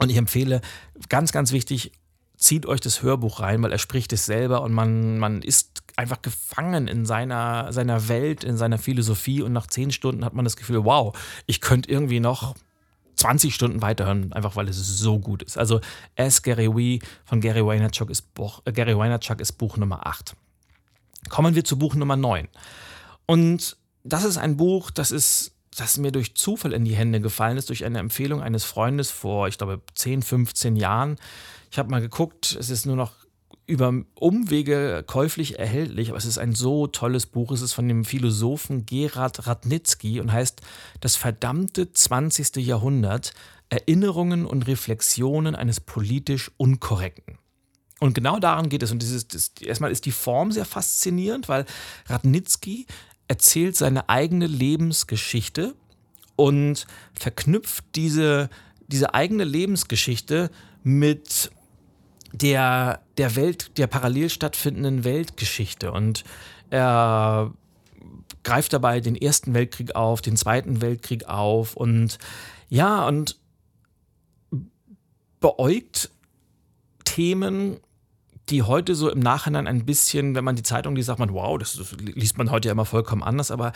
Und 0.00 0.10
ich 0.10 0.16
empfehle, 0.16 0.60
ganz, 1.08 1.32
ganz 1.32 1.52
wichtig, 1.52 1.92
zieht 2.38 2.66
euch 2.66 2.80
das 2.80 3.02
Hörbuch 3.02 3.40
rein, 3.40 3.62
weil 3.62 3.72
er 3.72 3.78
spricht 3.78 4.12
es 4.12 4.24
selber 4.24 4.62
und 4.62 4.72
man, 4.72 5.18
man 5.18 5.42
ist 5.42 5.82
einfach 5.96 6.22
gefangen 6.22 6.86
in 6.86 7.04
seiner, 7.04 7.72
seiner 7.72 8.08
Welt, 8.08 8.44
in 8.44 8.56
seiner 8.56 8.78
Philosophie 8.78 9.42
und 9.42 9.52
nach 9.52 9.66
zehn 9.66 9.90
Stunden 9.90 10.24
hat 10.24 10.34
man 10.34 10.44
das 10.44 10.56
Gefühl, 10.56 10.84
wow, 10.84 11.16
ich 11.46 11.60
könnte 11.60 11.90
irgendwie 11.90 12.20
noch 12.20 12.54
20 13.16 13.52
Stunden 13.52 13.82
weiterhören, 13.82 14.32
einfach 14.32 14.54
weil 14.54 14.68
es 14.68 14.76
so 14.76 15.18
gut 15.18 15.42
ist. 15.42 15.58
Also 15.58 15.80
As 16.16 16.42
Gary 16.42 16.74
Wee 16.74 17.00
von 17.24 17.40
Gary 17.40 17.66
Vaynerchuk 17.66 18.10
ist, 18.10 18.32
Buch, 18.34 18.62
äh, 18.64 18.72
Gary 18.72 18.96
Vaynerchuk 18.96 19.40
ist 19.40 19.52
Buch 19.52 19.76
Nummer 19.76 20.06
8. 20.06 20.36
Kommen 21.28 21.56
wir 21.56 21.64
zu 21.64 21.76
Buch 21.76 21.96
Nummer 21.96 22.16
9. 22.16 22.46
Und 23.26 23.76
das 24.04 24.22
ist 24.22 24.38
ein 24.38 24.56
Buch, 24.56 24.92
das 24.92 25.10
ist 25.10 25.57
das 25.80 25.98
mir 25.98 26.12
durch 26.12 26.34
Zufall 26.34 26.72
in 26.72 26.84
die 26.84 26.96
Hände 26.96 27.20
gefallen 27.20 27.56
ist, 27.56 27.68
durch 27.68 27.84
eine 27.84 27.98
Empfehlung 27.98 28.42
eines 28.42 28.64
Freundes 28.64 29.10
vor, 29.10 29.48
ich 29.48 29.58
glaube, 29.58 29.80
10, 29.94 30.22
15 30.22 30.76
Jahren. 30.76 31.16
Ich 31.70 31.78
habe 31.78 31.90
mal 31.90 32.00
geguckt, 32.00 32.56
es 32.58 32.70
ist 32.70 32.86
nur 32.86 32.96
noch 32.96 33.12
über 33.66 33.92
Umwege 34.14 35.04
käuflich 35.06 35.58
erhältlich, 35.58 36.08
aber 36.08 36.18
es 36.18 36.24
ist 36.24 36.38
ein 36.38 36.54
so 36.54 36.86
tolles 36.86 37.26
Buch. 37.26 37.52
Es 37.52 37.60
ist 37.60 37.74
von 37.74 37.86
dem 37.86 38.04
Philosophen 38.04 38.86
Gerhard 38.86 39.46
Radnitzky 39.46 40.20
und 40.20 40.32
heißt 40.32 40.62
Das 41.00 41.16
verdammte 41.16 41.92
20. 41.92 42.56
Jahrhundert, 42.56 43.34
Erinnerungen 43.68 44.46
und 44.46 44.66
Reflexionen 44.66 45.54
eines 45.54 45.80
politisch 45.80 46.50
Unkorrekten. 46.56 47.38
Und 48.00 48.14
genau 48.14 48.38
daran 48.38 48.68
geht 48.68 48.82
es. 48.82 48.92
Und 48.92 49.02
dieses, 49.02 49.28
das, 49.28 49.52
erstmal 49.60 49.90
ist 49.90 50.06
die 50.06 50.12
Form 50.12 50.52
sehr 50.52 50.64
faszinierend, 50.64 51.48
weil 51.48 51.66
Radnitzky 52.06 52.86
erzählt 53.28 53.76
seine 53.76 54.08
eigene 54.08 54.46
Lebensgeschichte 54.46 55.74
und 56.36 56.86
verknüpft 57.14 57.84
diese, 57.94 58.48
diese 58.86 59.14
eigene 59.14 59.44
Lebensgeschichte 59.44 60.50
mit 60.82 61.50
der, 62.32 63.02
der 63.16 63.36
Welt, 63.36 63.76
der 63.78 63.86
parallel 63.86 64.30
stattfindenden 64.30 65.04
Weltgeschichte. 65.04 65.92
Und 65.92 66.24
er 66.70 67.52
greift 68.42 68.72
dabei 68.72 69.00
den 69.00 69.16
Ersten 69.16 69.54
Weltkrieg 69.54 69.94
auf, 69.94 70.20
den 70.20 70.36
Zweiten 70.36 70.80
Weltkrieg 70.80 71.28
auf 71.28 71.76
und 71.76 72.18
ja, 72.68 73.06
und 73.06 73.38
beäugt 75.40 76.10
Themen, 77.04 77.78
die 78.50 78.62
heute 78.62 78.94
so 78.94 79.10
im 79.10 79.20
Nachhinein 79.20 79.66
ein 79.66 79.84
bisschen, 79.84 80.34
wenn 80.34 80.44
man 80.44 80.56
die 80.56 80.62
Zeitung 80.62 80.96
liest, 80.96 81.06
sagt 81.06 81.18
man, 81.18 81.32
wow, 81.32 81.58
das, 81.58 81.74
das 81.74 81.92
liest 82.00 82.38
man 82.38 82.50
heute 82.50 82.68
ja 82.68 82.72
immer 82.72 82.84
vollkommen 82.84 83.22
anders, 83.22 83.50
aber 83.50 83.72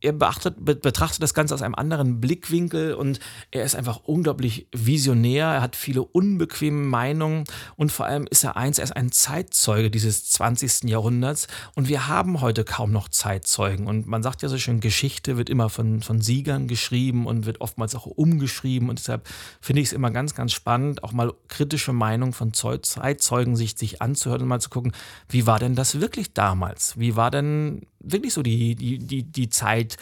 er 0.00 0.12
beachtet, 0.12 0.56
betrachtet 0.64 1.22
das 1.22 1.34
Ganze 1.34 1.54
aus 1.54 1.62
einem 1.62 1.74
anderen 1.74 2.20
Blickwinkel 2.20 2.94
und 2.94 3.18
er 3.50 3.64
ist 3.64 3.74
einfach 3.74 4.00
unglaublich 4.04 4.68
visionär. 4.72 5.46
Er 5.46 5.62
hat 5.62 5.76
viele 5.76 6.02
unbequeme 6.02 6.84
Meinungen 6.84 7.44
und 7.76 7.90
vor 7.90 8.06
allem 8.06 8.26
ist 8.30 8.44
er 8.44 8.56
eins, 8.56 8.78
er 8.78 8.84
ist 8.84 8.96
ein 8.96 9.10
Zeitzeuge 9.10 9.90
dieses 9.90 10.30
20. 10.30 10.84
Jahrhunderts 10.84 11.48
und 11.74 11.88
wir 11.88 12.06
haben 12.06 12.40
heute 12.40 12.64
kaum 12.64 12.92
noch 12.92 13.08
Zeitzeugen. 13.08 13.86
Und 13.86 14.06
man 14.06 14.22
sagt 14.22 14.42
ja 14.42 14.48
so 14.48 14.58
schön, 14.58 14.80
Geschichte 14.80 15.36
wird 15.36 15.50
immer 15.50 15.68
von, 15.68 16.00
von 16.02 16.20
Siegern 16.20 16.68
geschrieben 16.68 17.26
und 17.26 17.46
wird 17.46 17.60
oftmals 17.60 17.94
auch 17.94 18.06
umgeschrieben 18.06 18.88
und 18.88 18.98
deshalb 18.98 19.28
finde 19.60 19.82
ich 19.82 19.88
es 19.88 19.92
immer 19.92 20.10
ganz, 20.10 20.34
ganz 20.34 20.52
spannend, 20.52 21.02
auch 21.02 21.12
mal 21.12 21.32
kritische 21.48 21.92
Meinungen 21.92 22.32
von 22.32 22.52
Zeitzeugen 22.52 23.56
sich, 23.56 23.76
sich 23.76 24.00
anzuhören 24.00 24.42
und 24.42 24.48
mal 24.48 24.60
zu 24.60 24.70
gucken, 24.70 24.92
wie 25.28 25.46
war 25.46 25.58
denn 25.58 25.74
das 25.74 26.00
wirklich 26.00 26.34
damals? 26.34 26.98
Wie 26.98 27.16
war 27.16 27.30
denn 27.30 27.82
wirklich 28.00 28.32
so 28.32 28.42
die, 28.42 28.74
die, 28.74 28.98
die, 28.98 29.24
die 29.24 29.48
Zeit 29.48 29.96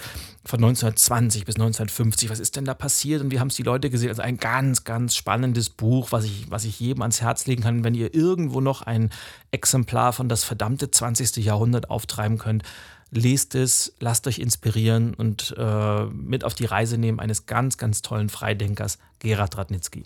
von 0.45 0.59
1920 0.59 1.45
bis 1.45 1.57
1950. 1.57 2.31
Was 2.31 2.41
ist 2.41 2.57
denn 2.57 2.65
da 2.65 2.75
passiert 2.75 3.23
und 3.23 3.31
wie 3.31 3.41
haben 3.41 3.49
es 3.49 3.57
die 3.57 3.63
Leute 3.63 3.91
gesehen? 3.91 4.11
Also 4.11 4.23
ein 4.23 4.37
ganz, 4.37 4.85
ganz 4.85 5.17
spannendes 5.17 5.71
Buch, 5.71 6.13
was 6.13 6.25
ich, 6.25 6.51
was 6.51 6.65
ich 6.65 6.79
jedem 6.79 7.03
ans 7.03 7.21
Herz 7.21 7.47
legen 7.47 7.63
kann, 7.63 7.85
wenn 7.85 7.95
ihr 7.95 8.15
irgendwo 8.15 8.61
noch 8.61 8.83
ein 8.83 9.11
Exemplar 9.51 10.13
von 10.13 10.29
das 10.29 10.45
verdammte 10.45 10.91
20. 10.91 11.37
Jahrhundert 11.45 11.91
auftreiben 11.91 12.39
könnt. 12.39 12.63
Lest 13.11 13.55
es, 13.55 13.95
lasst 14.01 14.27
euch 14.27 14.41
inspirieren 14.41 15.15
und 15.15 15.55
äh, 15.57 16.05
mit 16.07 16.45
auf 16.45 16.55
die 16.55 16.65
Reise 16.65 16.99
nehmen 16.99 17.21
eines 17.21 17.47
ganz, 17.47 17.79
ganz 17.79 18.03
tollen 18.03 18.29
Freidenkers, 18.29 18.99
Gerhard 19.21 19.57
Radnitzky. 19.57 20.05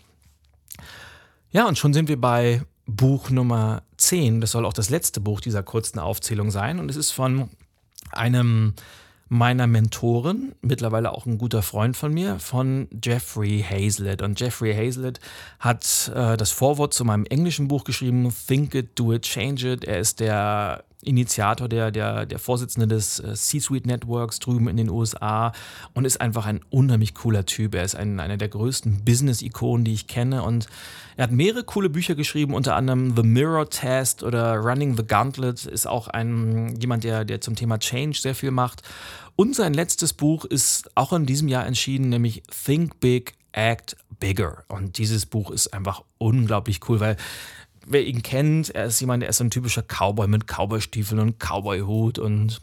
Ja, 1.50 1.66
und 1.66 1.78
schon 1.78 1.92
sind 1.94 2.08
wir 2.08 2.20
bei 2.20 2.62
Buch 2.86 3.30
Nummer 3.30 3.82
10. 3.96 4.40
Das 4.40 4.52
soll 4.52 4.64
auch 4.64 4.72
das 4.72 4.90
letzte 4.90 5.20
Buch 5.20 5.40
dieser 5.40 5.62
kurzen 5.62 5.98
Aufzählung 5.98 6.50
sein. 6.50 6.78
Und 6.78 6.90
es 6.90 6.96
ist 6.96 7.10
von 7.10 7.48
einem 8.12 8.74
meiner 9.28 9.68
Mentoren, 9.68 10.56
mittlerweile 10.60 11.12
auch 11.12 11.24
ein 11.24 11.38
guter 11.38 11.62
Freund 11.62 11.96
von 11.96 12.12
mir, 12.12 12.40
von 12.40 12.88
Jeffrey 13.02 13.64
Hazlitt. 13.66 14.22
Und 14.22 14.40
Jeffrey 14.40 14.74
Hazlitt 14.74 15.20
hat 15.60 16.10
äh, 16.14 16.36
das 16.36 16.50
Vorwort 16.50 16.92
zu 16.92 17.04
meinem 17.04 17.26
englischen 17.26 17.68
Buch 17.68 17.84
geschrieben, 17.84 18.34
Think 18.48 18.74
It, 18.74 18.98
Do 18.98 19.12
It, 19.12 19.22
Change 19.22 19.72
It. 19.72 19.84
Er 19.84 20.00
ist 20.00 20.18
der 20.18 20.82
Initiator, 21.02 21.68
der, 21.68 21.90
der, 21.90 22.26
der 22.26 22.38
Vorsitzende 22.38 22.86
des 22.86 23.20
äh, 23.20 23.34
C-Suite 23.34 23.86
Networks 23.86 24.38
drüben 24.38 24.68
in 24.68 24.76
den 24.76 24.90
USA 24.90 25.52
und 25.94 26.04
ist 26.04 26.20
einfach 26.20 26.46
ein 26.46 26.60
unheimlich 26.70 27.14
cooler 27.14 27.46
Typ. 27.46 27.74
Er 27.74 27.84
ist 27.84 27.94
ein, 27.94 28.20
einer 28.20 28.36
der 28.36 28.48
größten 28.48 29.04
Business-Ikonen, 29.04 29.84
die 29.84 29.94
ich 29.94 30.06
kenne 30.06 30.42
und 30.42 30.68
er 31.16 31.24
hat 31.24 31.32
mehrere 31.32 31.64
coole 31.64 31.90
Bücher 31.90 32.14
geschrieben, 32.14 32.54
unter 32.54 32.76
anderem 32.76 33.14
The 33.14 33.22
Mirror 33.22 33.68
Test 33.68 34.22
oder 34.22 34.56
Running 34.56 34.96
the 34.96 35.06
Gauntlet 35.06 35.66
ist 35.66 35.86
auch 35.86 36.08
ein, 36.08 36.76
jemand, 36.80 37.04
der, 37.04 37.26
der 37.26 37.42
zum 37.42 37.56
Thema 37.56 37.78
Change 37.78 38.18
sehr 38.18 38.34
viel 38.34 38.50
macht. 38.50 38.82
Und 39.36 39.54
sein 39.54 39.74
letztes 39.74 40.12
Buch 40.12 40.44
ist 40.44 40.90
auch 40.94 41.12
in 41.12 41.26
diesem 41.26 41.48
Jahr 41.48 41.66
entschieden, 41.66 42.08
nämlich 42.08 42.42
Think 42.64 43.00
Big, 43.00 43.34
Act 43.52 43.96
Bigger. 44.18 44.64
Und 44.68 44.98
dieses 44.98 45.26
Buch 45.26 45.50
ist 45.50 45.74
einfach 45.74 46.02
unglaublich 46.18 46.80
cool, 46.88 47.00
weil 47.00 47.16
wer 47.90 48.06
ihn 48.06 48.22
kennt, 48.22 48.70
er 48.70 48.86
ist 48.86 49.00
jemand, 49.00 49.22
der 49.22 49.30
ist 49.30 49.38
so 49.38 49.44
ein 49.44 49.50
typischer 49.50 49.82
Cowboy 49.82 50.28
mit 50.28 50.46
Cowboystiefeln 50.46 51.20
und 51.20 51.38
Cowboyhut 51.38 52.18
und 52.18 52.60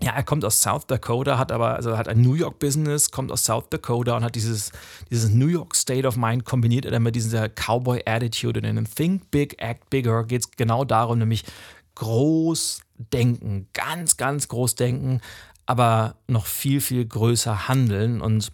ja, 0.00 0.12
er 0.12 0.22
kommt 0.22 0.44
aus 0.44 0.60
South 0.60 0.86
Dakota, 0.86 1.38
hat 1.38 1.50
aber, 1.50 1.74
also 1.74 1.98
hat 1.98 2.06
ein 2.06 2.20
New 2.20 2.34
York 2.34 2.60
Business, 2.60 3.10
kommt 3.10 3.32
aus 3.32 3.44
South 3.44 3.68
Dakota 3.70 4.16
und 4.16 4.22
hat 4.22 4.36
dieses, 4.36 4.70
dieses 5.10 5.30
New 5.30 5.48
York 5.48 5.74
State 5.74 6.06
of 6.06 6.16
Mind 6.16 6.44
kombiniert 6.44 6.84
er 6.84 6.92
dann 6.92 7.02
mit 7.02 7.16
dieser 7.16 7.48
Cowboy 7.48 8.02
Attitude 8.06 8.60
und 8.60 8.64
in 8.64 8.76
dem 8.76 8.92
Think 8.92 9.30
Big, 9.30 9.60
Act 9.60 9.90
Bigger 9.90 10.24
geht 10.24 10.42
es 10.42 10.50
genau 10.52 10.84
darum, 10.84 11.18
nämlich 11.18 11.44
groß 11.96 12.82
denken, 13.12 13.68
ganz, 13.72 14.16
ganz 14.16 14.46
groß 14.46 14.76
denken, 14.76 15.20
aber 15.66 16.14
noch 16.28 16.46
viel, 16.46 16.80
viel 16.80 17.04
größer 17.04 17.68
handeln 17.68 18.20
und 18.20 18.52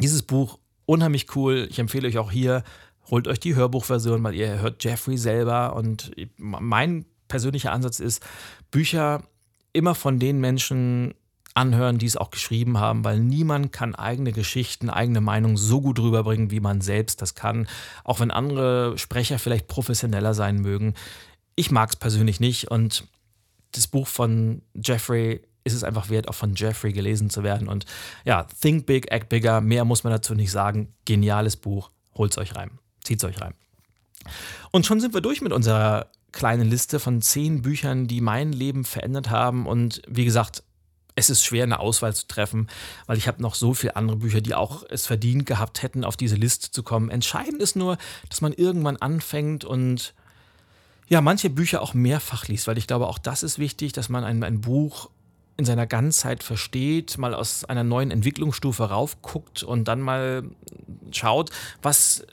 dieses 0.00 0.22
Buch 0.22 0.58
unheimlich 0.86 1.34
cool. 1.36 1.68
Ich 1.70 1.78
empfehle 1.78 2.08
euch 2.08 2.18
auch 2.18 2.30
hier 2.30 2.64
holt 3.10 3.28
euch 3.28 3.40
die 3.40 3.54
Hörbuchversion, 3.54 4.22
weil 4.22 4.34
ihr 4.34 4.60
hört 4.60 4.82
Jeffrey 4.82 5.18
selber. 5.18 5.76
Und 5.76 6.12
mein 6.36 7.04
persönlicher 7.28 7.72
Ansatz 7.72 8.00
ist, 8.00 8.24
Bücher 8.70 9.22
immer 9.72 9.94
von 9.94 10.18
den 10.18 10.40
Menschen 10.40 11.14
anhören, 11.54 11.98
die 11.98 12.06
es 12.06 12.16
auch 12.16 12.30
geschrieben 12.30 12.78
haben, 12.78 13.04
weil 13.04 13.20
niemand 13.20 13.72
kann 13.72 13.94
eigene 13.94 14.32
Geschichten, 14.32 14.90
eigene 14.90 15.20
Meinungen 15.20 15.56
so 15.56 15.80
gut 15.80 16.00
rüberbringen, 16.00 16.50
wie 16.50 16.60
man 16.60 16.80
selbst 16.80 17.22
das 17.22 17.34
kann. 17.34 17.68
Auch 18.02 18.20
wenn 18.20 18.30
andere 18.30 18.98
Sprecher 18.98 19.38
vielleicht 19.38 19.68
professioneller 19.68 20.34
sein 20.34 20.60
mögen. 20.60 20.94
Ich 21.54 21.70
mag 21.70 21.90
es 21.90 21.96
persönlich 21.96 22.40
nicht 22.40 22.70
und 22.70 23.06
das 23.70 23.86
Buch 23.86 24.08
von 24.08 24.62
Jeffrey 24.74 25.42
ist 25.62 25.74
es 25.74 25.84
einfach 25.84 26.10
wert, 26.10 26.28
auch 26.28 26.34
von 26.34 26.54
Jeffrey 26.54 26.92
gelesen 26.92 27.30
zu 27.30 27.42
werden. 27.42 27.68
Und 27.68 27.86
ja, 28.24 28.46
Think 28.60 28.86
Big, 28.86 29.10
Act 29.10 29.28
Bigger, 29.28 29.60
mehr 29.60 29.84
muss 29.84 30.04
man 30.04 30.12
dazu 30.12 30.34
nicht 30.34 30.50
sagen. 30.50 30.92
Geniales 31.04 31.56
Buch, 31.56 31.90
holt's 32.14 32.36
euch 32.36 32.54
rein. 32.54 32.78
Zieht 33.04 33.22
es 33.22 33.24
euch 33.28 33.40
rein. 33.40 33.54
Und 34.70 34.86
schon 34.86 35.00
sind 35.00 35.14
wir 35.14 35.20
durch 35.20 35.40
mit 35.40 35.52
unserer 35.52 36.08
kleinen 36.32 36.68
Liste 36.68 36.98
von 36.98 37.22
zehn 37.22 37.62
Büchern, 37.62 38.06
die 38.06 38.20
mein 38.20 38.52
Leben 38.52 38.84
verändert 38.84 39.30
haben. 39.30 39.66
Und 39.66 40.02
wie 40.08 40.24
gesagt, 40.24 40.62
es 41.16 41.30
ist 41.30 41.44
schwer, 41.44 41.62
eine 41.62 41.78
Auswahl 41.78 42.14
zu 42.14 42.26
treffen, 42.26 42.68
weil 43.06 43.16
ich 43.16 43.28
habe 43.28 43.40
noch 43.40 43.54
so 43.54 43.72
viele 43.72 43.94
andere 43.96 44.16
Bücher, 44.16 44.40
die 44.40 44.54
auch 44.54 44.82
es 44.88 45.06
verdient 45.06 45.46
gehabt 45.46 45.82
hätten, 45.82 46.04
auf 46.04 46.16
diese 46.16 46.34
Liste 46.34 46.72
zu 46.72 46.82
kommen. 46.82 47.08
Entscheidend 47.08 47.62
ist 47.62 47.76
nur, 47.76 47.98
dass 48.28 48.40
man 48.40 48.52
irgendwann 48.52 48.96
anfängt 48.96 49.64
und 49.64 50.12
ja, 51.08 51.20
manche 51.20 51.50
Bücher 51.50 51.82
auch 51.82 51.94
mehrfach 51.94 52.48
liest, 52.48 52.66
weil 52.66 52.78
ich 52.78 52.86
glaube, 52.86 53.06
auch 53.06 53.18
das 53.18 53.42
ist 53.42 53.58
wichtig, 53.58 53.92
dass 53.92 54.08
man 54.08 54.24
ein, 54.24 54.42
ein 54.42 54.60
Buch 54.60 55.10
in 55.56 55.64
seiner 55.64 55.86
Ganzheit 55.86 56.42
versteht, 56.42 57.16
mal 57.18 57.34
aus 57.34 57.64
einer 57.64 57.84
neuen 57.84 58.10
Entwicklungsstufe 58.10 58.84
raufguckt 58.84 59.62
und 59.62 59.86
dann 59.86 60.00
mal 60.00 60.42
schaut, 61.12 61.50
was 61.82 62.26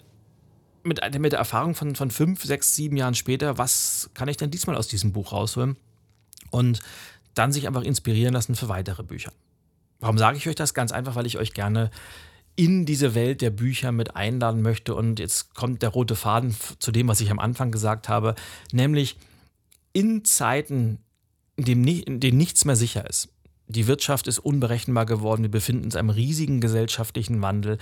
mit, 0.84 1.20
mit 1.20 1.32
der 1.32 1.40
Erfahrung 1.40 1.76
von, 1.76 1.96
von 1.96 2.12
fünf, 2.12 2.44
sechs, 2.44 2.76
sieben 2.76 2.98
Jahren 2.98 3.16
später, 3.16 3.58
was 3.58 4.10
kann 4.14 4.28
ich 4.28 4.38
denn 4.38 4.52
diesmal 4.52 4.76
aus 4.76 4.88
diesem 4.88 5.12
Buch 5.12 5.32
rausholen? 5.32 5.78
Und 6.50 6.82
dann 7.34 7.52
sich 7.52 7.68
einfach 7.68 7.84
inspirieren 7.84 8.34
lassen 8.34 8.56
für 8.56 8.68
weitere 8.68 9.04
Bücher. 9.04 9.32
Warum 10.00 10.18
sage 10.18 10.38
ich 10.38 10.48
euch 10.50 10.56
das? 10.56 10.74
Ganz 10.74 10.92
einfach, 10.92 11.16
weil 11.16 11.26
ich 11.26 11.38
euch 11.38 11.54
gerne 11.54 11.92
in 12.56 12.86
diese 12.86 13.16
Welt 13.16 13.42
der 13.42 13.52
Bücher 13.52 13.92
mit 13.92 14.16
einladen 14.16 14.62
möchte. 14.62 14.96
Und 14.96 15.20
jetzt 15.20 15.56
kommt 15.56 15.82
der 15.82 15.90
rote 15.90 16.16
Faden 16.16 16.56
zu 16.80 16.92
dem, 16.92 17.08
was 17.08 17.22
ich 17.22 17.32
am 17.32 17.40
Anfang 17.40 17.72
gesagt 17.72 18.10
habe, 18.10 18.36
nämlich 18.72 19.18
in 19.94 20.26
Zeiten, 20.26 21.00
in 21.56 22.20
denen 22.20 22.38
nichts 22.38 22.66
mehr 22.66 22.76
sicher 22.76 23.10
ist, 23.10 23.30
die 23.72 23.88
Wirtschaft 23.88 24.28
ist 24.28 24.40
unberechenbar 24.40 25.06
geworden. 25.06 25.44
Wir 25.44 25.52
befinden 25.52 25.86
uns 25.86 25.96
in 25.96 26.00
einem 26.00 26.10
riesigen 26.10 26.62
gesellschaftlichen 26.62 27.42
Wandel. 27.42 27.78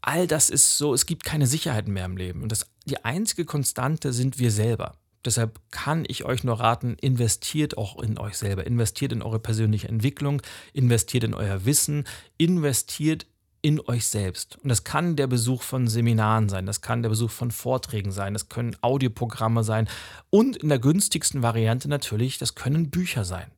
All 0.00 0.26
das 0.26 0.50
ist 0.50 0.78
so, 0.78 0.94
es 0.94 1.06
gibt 1.06 1.24
keine 1.24 1.46
Sicherheiten 1.46 1.92
mehr 1.92 2.04
im 2.04 2.16
Leben. 2.16 2.42
Und 2.42 2.52
das, 2.52 2.66
die 2.86 3.04
einzige 3.04 3.44
Konstante 3.44 4.12
sind 4.12 4.38
wir 4.38 4.50
selber. 4.50 4.94
Deshalb 5.24 5.60
kann 5.70 6.04
ich 6.08 6.24
euch 6.24 6.44
nur 6.44 6.60
raten, 6.60 6.96
investiert 7.00 7.76
auch 7.76 8.02
in 8.02 8.18
euch 8.18 8.38
selber, 8.38 8.66
investiert 8.66 9.12
in 9.12 9.22
eure 9.22 9.38
persönliche 9.38 9.88
Entwicklung, 9.88 10.40
investiert 10.72 11.24
in 11.24 11.34
euer 11.34 11.66
Wissen, 11.66 12.04
investiert 12.38 13.26
in 13.60 13.80
euch 13.80 14.06
selbst. 14.06 14.56
Und 14.62 14.70
das 14.70 14.84
kann 14.84 15.16
der 15.16 15.26
Besuch 15.26 15.60
von 15.60 15.88
Seminaren 15.88 16.48
sein, 16.48 16.64
das 16.64 16.80
kann 16.80 17.02
der 17.02 17.10
Besuch 17.10 17.30
von 17.30 17.50
Vorträgen 17.50 18.12
sein, 18.12 18.32
das 18.32 18.48
können 18.48 18.74
Audioprogramme 18.80 19.62
sein 19.62 19.88
und 20.30 20.56
in 20.56 20.70
der 20.70 20.78
günstigsten 20.78 21.42
Variante 21.42 21.88
natürlich, 21.88 22.38
das 22.38 22.54
können 22.54 22.90
Bücher 22.90 23.26
sein 23.26 23.50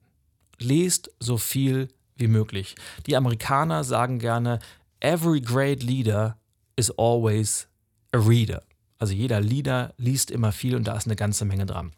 lest 0.58 1.10
so 1.20 1.36
viel 1.36 1.88
wie 2.16 2.28
möglich. 2.28 2.74
Die 3.06 3.16
Amerikaner 3.16 3.84
sagen 3.84 4.18
gerne, 4.18 4.60
every 5.00 5.40
great 5.40 5.82
leader 5.82 6.36
is 6.76 6.90
always 6.96 7.68
a 8.12 8.18
reader. 8.18 8.62
Also 8.98 9.14
jeder 9.14 9.40
Leader 9.40 9.94
liest 9.98 10.30
immer 10.30 10.52
viel 10.52 10.76
und 10.76 10.84
da 10.86 10.96
ist 10.96 11.06
eine 11.06 11.16
ganze 11.16 11.44
Menge 11.44 11.66
dran. 11.66 11.92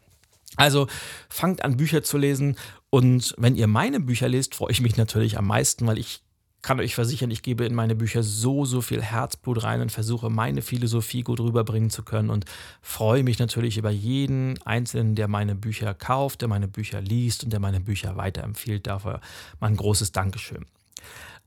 Also 0.55 0.87
fangt 1.29 1.63
an, 1.63 1.77
Bücher 1.77 2.01
zu 2.01 2.17
lesen. 2.17 2.57
Und 2.89 3.35
wenn 3.37 3.55
ihr 3.55 3.67
meine 3.67 3.99
Bücher 3.99 4.27
lest, 4.27 4.55
freue 4.55 4.71
ich 4.71 4.81
mich 4.81 4.97
natürlich 4.97 5.37
am 5.37 5.45
meisten, 5.45 5.85
weil 5.85 5.99
ich 5.99 6.23
kann 6.65 6.79
euch 6.79 6.95
versichern, 6.95 7.29
ich 7.29 7.43
gebe 7.43 7.63
in 7.63 7.75
meine 7.75 7.95
Bücher 7.95 8.23
so, 8.23 8.65
so 8.65 8.81
viel 8.81 8.99
Herzblut 8.99 9.61
rein 9.61 9.81
und 9.81 9.91
versuche 9.91 10.31
meine 10.31 10.63
Philosophie 10.63 11.21
gut 11.21 11.39
rüberbringen 11.39 11.91
zu 11.91 12.01
können 12.01 12.31
und 12.31 12.45
freue 12.81 13.23
mich 13.23 13.37
natürlich 13.37 13.77
über 13.77 13.91
jeden 13.91 14.59
Einzelnen, 14.63 15.13
der 15.13 15.27
meine 15.27 15.53
Bücher 15.53 15.93
kauft, 15.93 16.41
der 16.41 16.47
meine 16.47 16.67
Bücher 16.67 17.01
liest 17.01 17.43
und 17.43 17.53
der 17.53 17.59
meine 17.59 17.81
Bücher 17.81 18.17
weiterempfiehlt. 18.17 18.87
Dafür 18.87 19.21
mal 19.59 19.67
ein 19.67 19.77
großes 19.77 20.11
Dankeschön. 20.11 20.65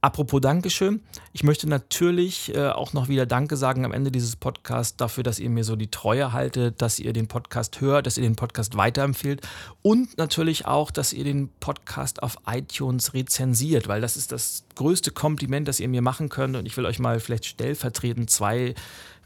Apropos 0.01 0.41
Dankeschön. 0.41 1.01
Ich 1.33 1.43
möchte 1.43 1.69
natürlich 1.69 2.55
äh, 2.55 2.69
auch 2.69 2.93
noch 2.93 3.09
wieder 3.09 3.27
Danke 3.27 3.57
sagen 3.57 3.85
am 3.85 3.91
Ende 3.93 4.13
dieses 4.13 4.37
Podcasts 4.37 4.97
dafür, 4.97 5.25
dass 5.25 5.41
ihr 5.41 5.51
mir 5.51 5.65
so 5.65 5.75
die 5.75 5.91
Treue 5.91 6.33
haltet, 6.33 6.81
dass 6.81 7.01
ihr 7.01 7.13
den 7.13 7.27
Podcast 7.27 7.81
hört, 7.81 8.07
dass 8.07 8.17
ihr 8.17 8.23
den 8.23 8.37
Podcast 8.37 8.77
weiterempfehlt 8.77 9.41
und 9.83 10.17
natürlich 10.17 10.67
auch, 10.67 10.93
dass 10.93 11.13
ihr 11.13 11.25
den 11.25 11.49
Podcast 11.59 12.23
auf 12.23 12.37
iTunes 12.47 13.13
rezensiert, 13.13 13.89
weil 13.89 14.01
das 14.01 14.17
ist 14.17 14.31
das 14.31 14.63
größte 14.77 15.11
Kompliment, 15.11 15.67
das 15.67 15.81
ihr 15.81 15.89
mir 15.89 16.03
machen 16.03 16.29
könnt. 16.29 16.55
Und 16.55 16.65
ich 16.67 16.77
will 16.77 16.87
euch 16.87 17.01
mal 17.01 17.19
vielleicht 17.19 17.47
stellvertretend 17.47 18.31
zwei 18.31 18.77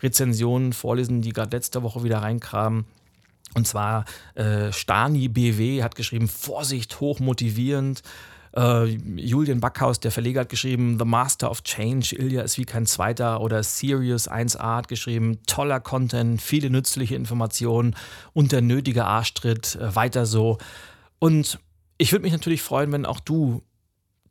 Rezensionen 0.03 0.73
vorlesen, 0.73 1.21
die 1.21 1.35
gerade 1.35 1.55
letzte 1.55 1.83
Woche 1.83 2.03
wieder 2.03 2.23
reinkamen. 2.23 2.87
Und 3.55 3.67
zwar 3.67 4.07
äh, 4.37 4.73
Stani 4.73 5.29
BW 5.29 5.83
hat 5.83 5.97
geschrieben, 5.97 6.29
Vorsicht, 6.29 7.01
hoch 7.01 7.21
motivierend. 7.21 8.03
Äh, 8.55 8.85
Julian 8.85 9.61
Backhaus, 9.61 10.01
der 10.01 10.11
Verleger, 10.11 10.41
hat 10.41 10.49
geschrieben, 10.49 10.99
The 10.99 11.05
Master 11.05 11.51
of 11.51 11.62
Change, 11.62 12.17
Ilya 12.17 12.43
ist 12.43 12.59
wie 12.59 12.65
kein 12.65 12.87
zweiter. 12.87 13.41
Oder 13.41 13.62
Sirius 13.62 14.31
1a 14.31 14.77
hat 14.77 14.88
geschrieben, 14.88 15.38
toller 15.47 15.81
Content, 15.81 16.41
viele 16.41 16.71
nützliche 16.71 17.15
Informationen 17.15 17.97
und 18.33 18.53
der 18.53 18.61
nötige 18.61 19.05
Arschtritt, 19.05 19.77
äh, 19.77 19.95
weiter 19.95 20.27
so. 20.27 20.59
Und 21.19 21.59
ich 21.99 22.12
würde 22.12 22.23
mich 22.23 22.33
natürlich 22.33 22.62
freuen, 22.62 22.93
wenn 22.93 23.07
auch 23.07 23.21
du 23.21 23.62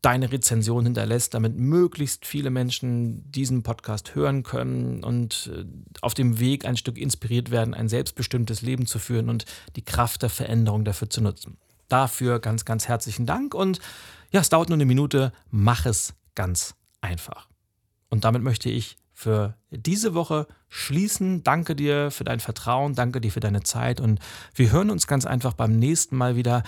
deine 0.02 0.32
Rezension 0.32 0.84
hinterlässt, 0.84 1.34
damit 1.36 1.58
möglichst 1.58 2.26
viele 2.26 2.50
Menschen 2.50 3.32
diesen 3.32 3.62
Podcast 3.62 4.16
hören 4.16 4.42
können 4.44 5.04
und 5.04 5.52
äh, 5.54 5.66
auf 6.02 6.14
dem 6.16 6.40
Weg 6.40 6.66
ein 6.66 6.76
Stück 6.76 6.98
inspiriert 6.98 7.52
werden, 7.52 7.74
ein 7.74 7.88
selbstbestimmtes 7.88 8.62
Leben 8.62 8.88
zu 8.88 8.98
führen 8.98 9.30
und 9.30 9.46
die 9.76 9.84
Kraft 9.84 10.24
der 10.24 10.30
Veränderung 10.30 10.86
dafür 10.86 11.10
zu 11.10 11.22
nutzen. 11.22 11.58
Dafür 11.92 12.40
ganz, 12.40 12.64
ganz 12.64 12.88
herzlichen 12.88 13.26
Dank 13.26 13.54
und 13.54 13.80
ja, 14.32 14.40
es 14.40 14.50
dauert 14.50 14.70
nur 14.70 14.78
eine 14.78 14.86
Minute, 14.86 15.34
mach 15.50 15.86
es 15.86 16.14
ganz 16.36 16.76
einfach. 17.02 17.50
Und 18.10 18.24
damit 18.24 18.44
möchte 18.44 18.70
ich 18.70 18.98
für 19.14 19.56
diese 19.70 20.14
Woche 20.14 20.48
schließen. 20.70 21.44
Danke 21.44 21.76
dir 21.76 22.10
für 22.10 22.24
dein 22.24 22.40
Vertrauen, 22.40 22.96
danke 22.96 23.20
dir 23.20 23.32
für 23.32 23.42
deine 23.42 23.62
Zeit 23.62 24.00
und 24.00 24.20
wir 24.56 24.72
hören 24.72 24.90
uns 24.90 25.06
ganz 25.06 25.26
einfach 25.26 25.54
beim 25.54 25.78
nächsten 25.78 26.16
Mal 26.16 26.36
wieder, 26.38 26.64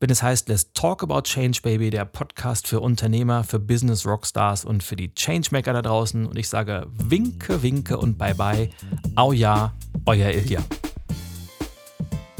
wenn 0.00 0.10
es 0.10 0.22
heißt 0.22 0.48
Let's 0.48 0.72
Talk 0.74 1.02
About 1.02 1.22
Change 1.22 1.60
Baby, 1.62 1.90
der 1.90 2.04
Podcast 2.04 2.68
für 2.68 2.78
Unternehmer, 2.78 3.42
für 3.42 3.58
Business 3.58 4.06
Rockstars 4.06 4.64
und 4.64 4.84
für 4.84 4.94
die 4.94 5.12
Changemaker 5.12 5.72
da 5.72 5.82
draußen. 5.82 6.24
Und 6.24 6.38
ich 6.38 6.48
sage 6.48 6.86
Winke, 6.92 7.62
Winke 7.62 7.98
und 7.98 8.16
Bye 8.16 8.36
Bye. 8.36 8.70
Au 9.16 9.32
ja, 9.32 9.74
euer 10.06 10.30
Ilja. 10.30 10.60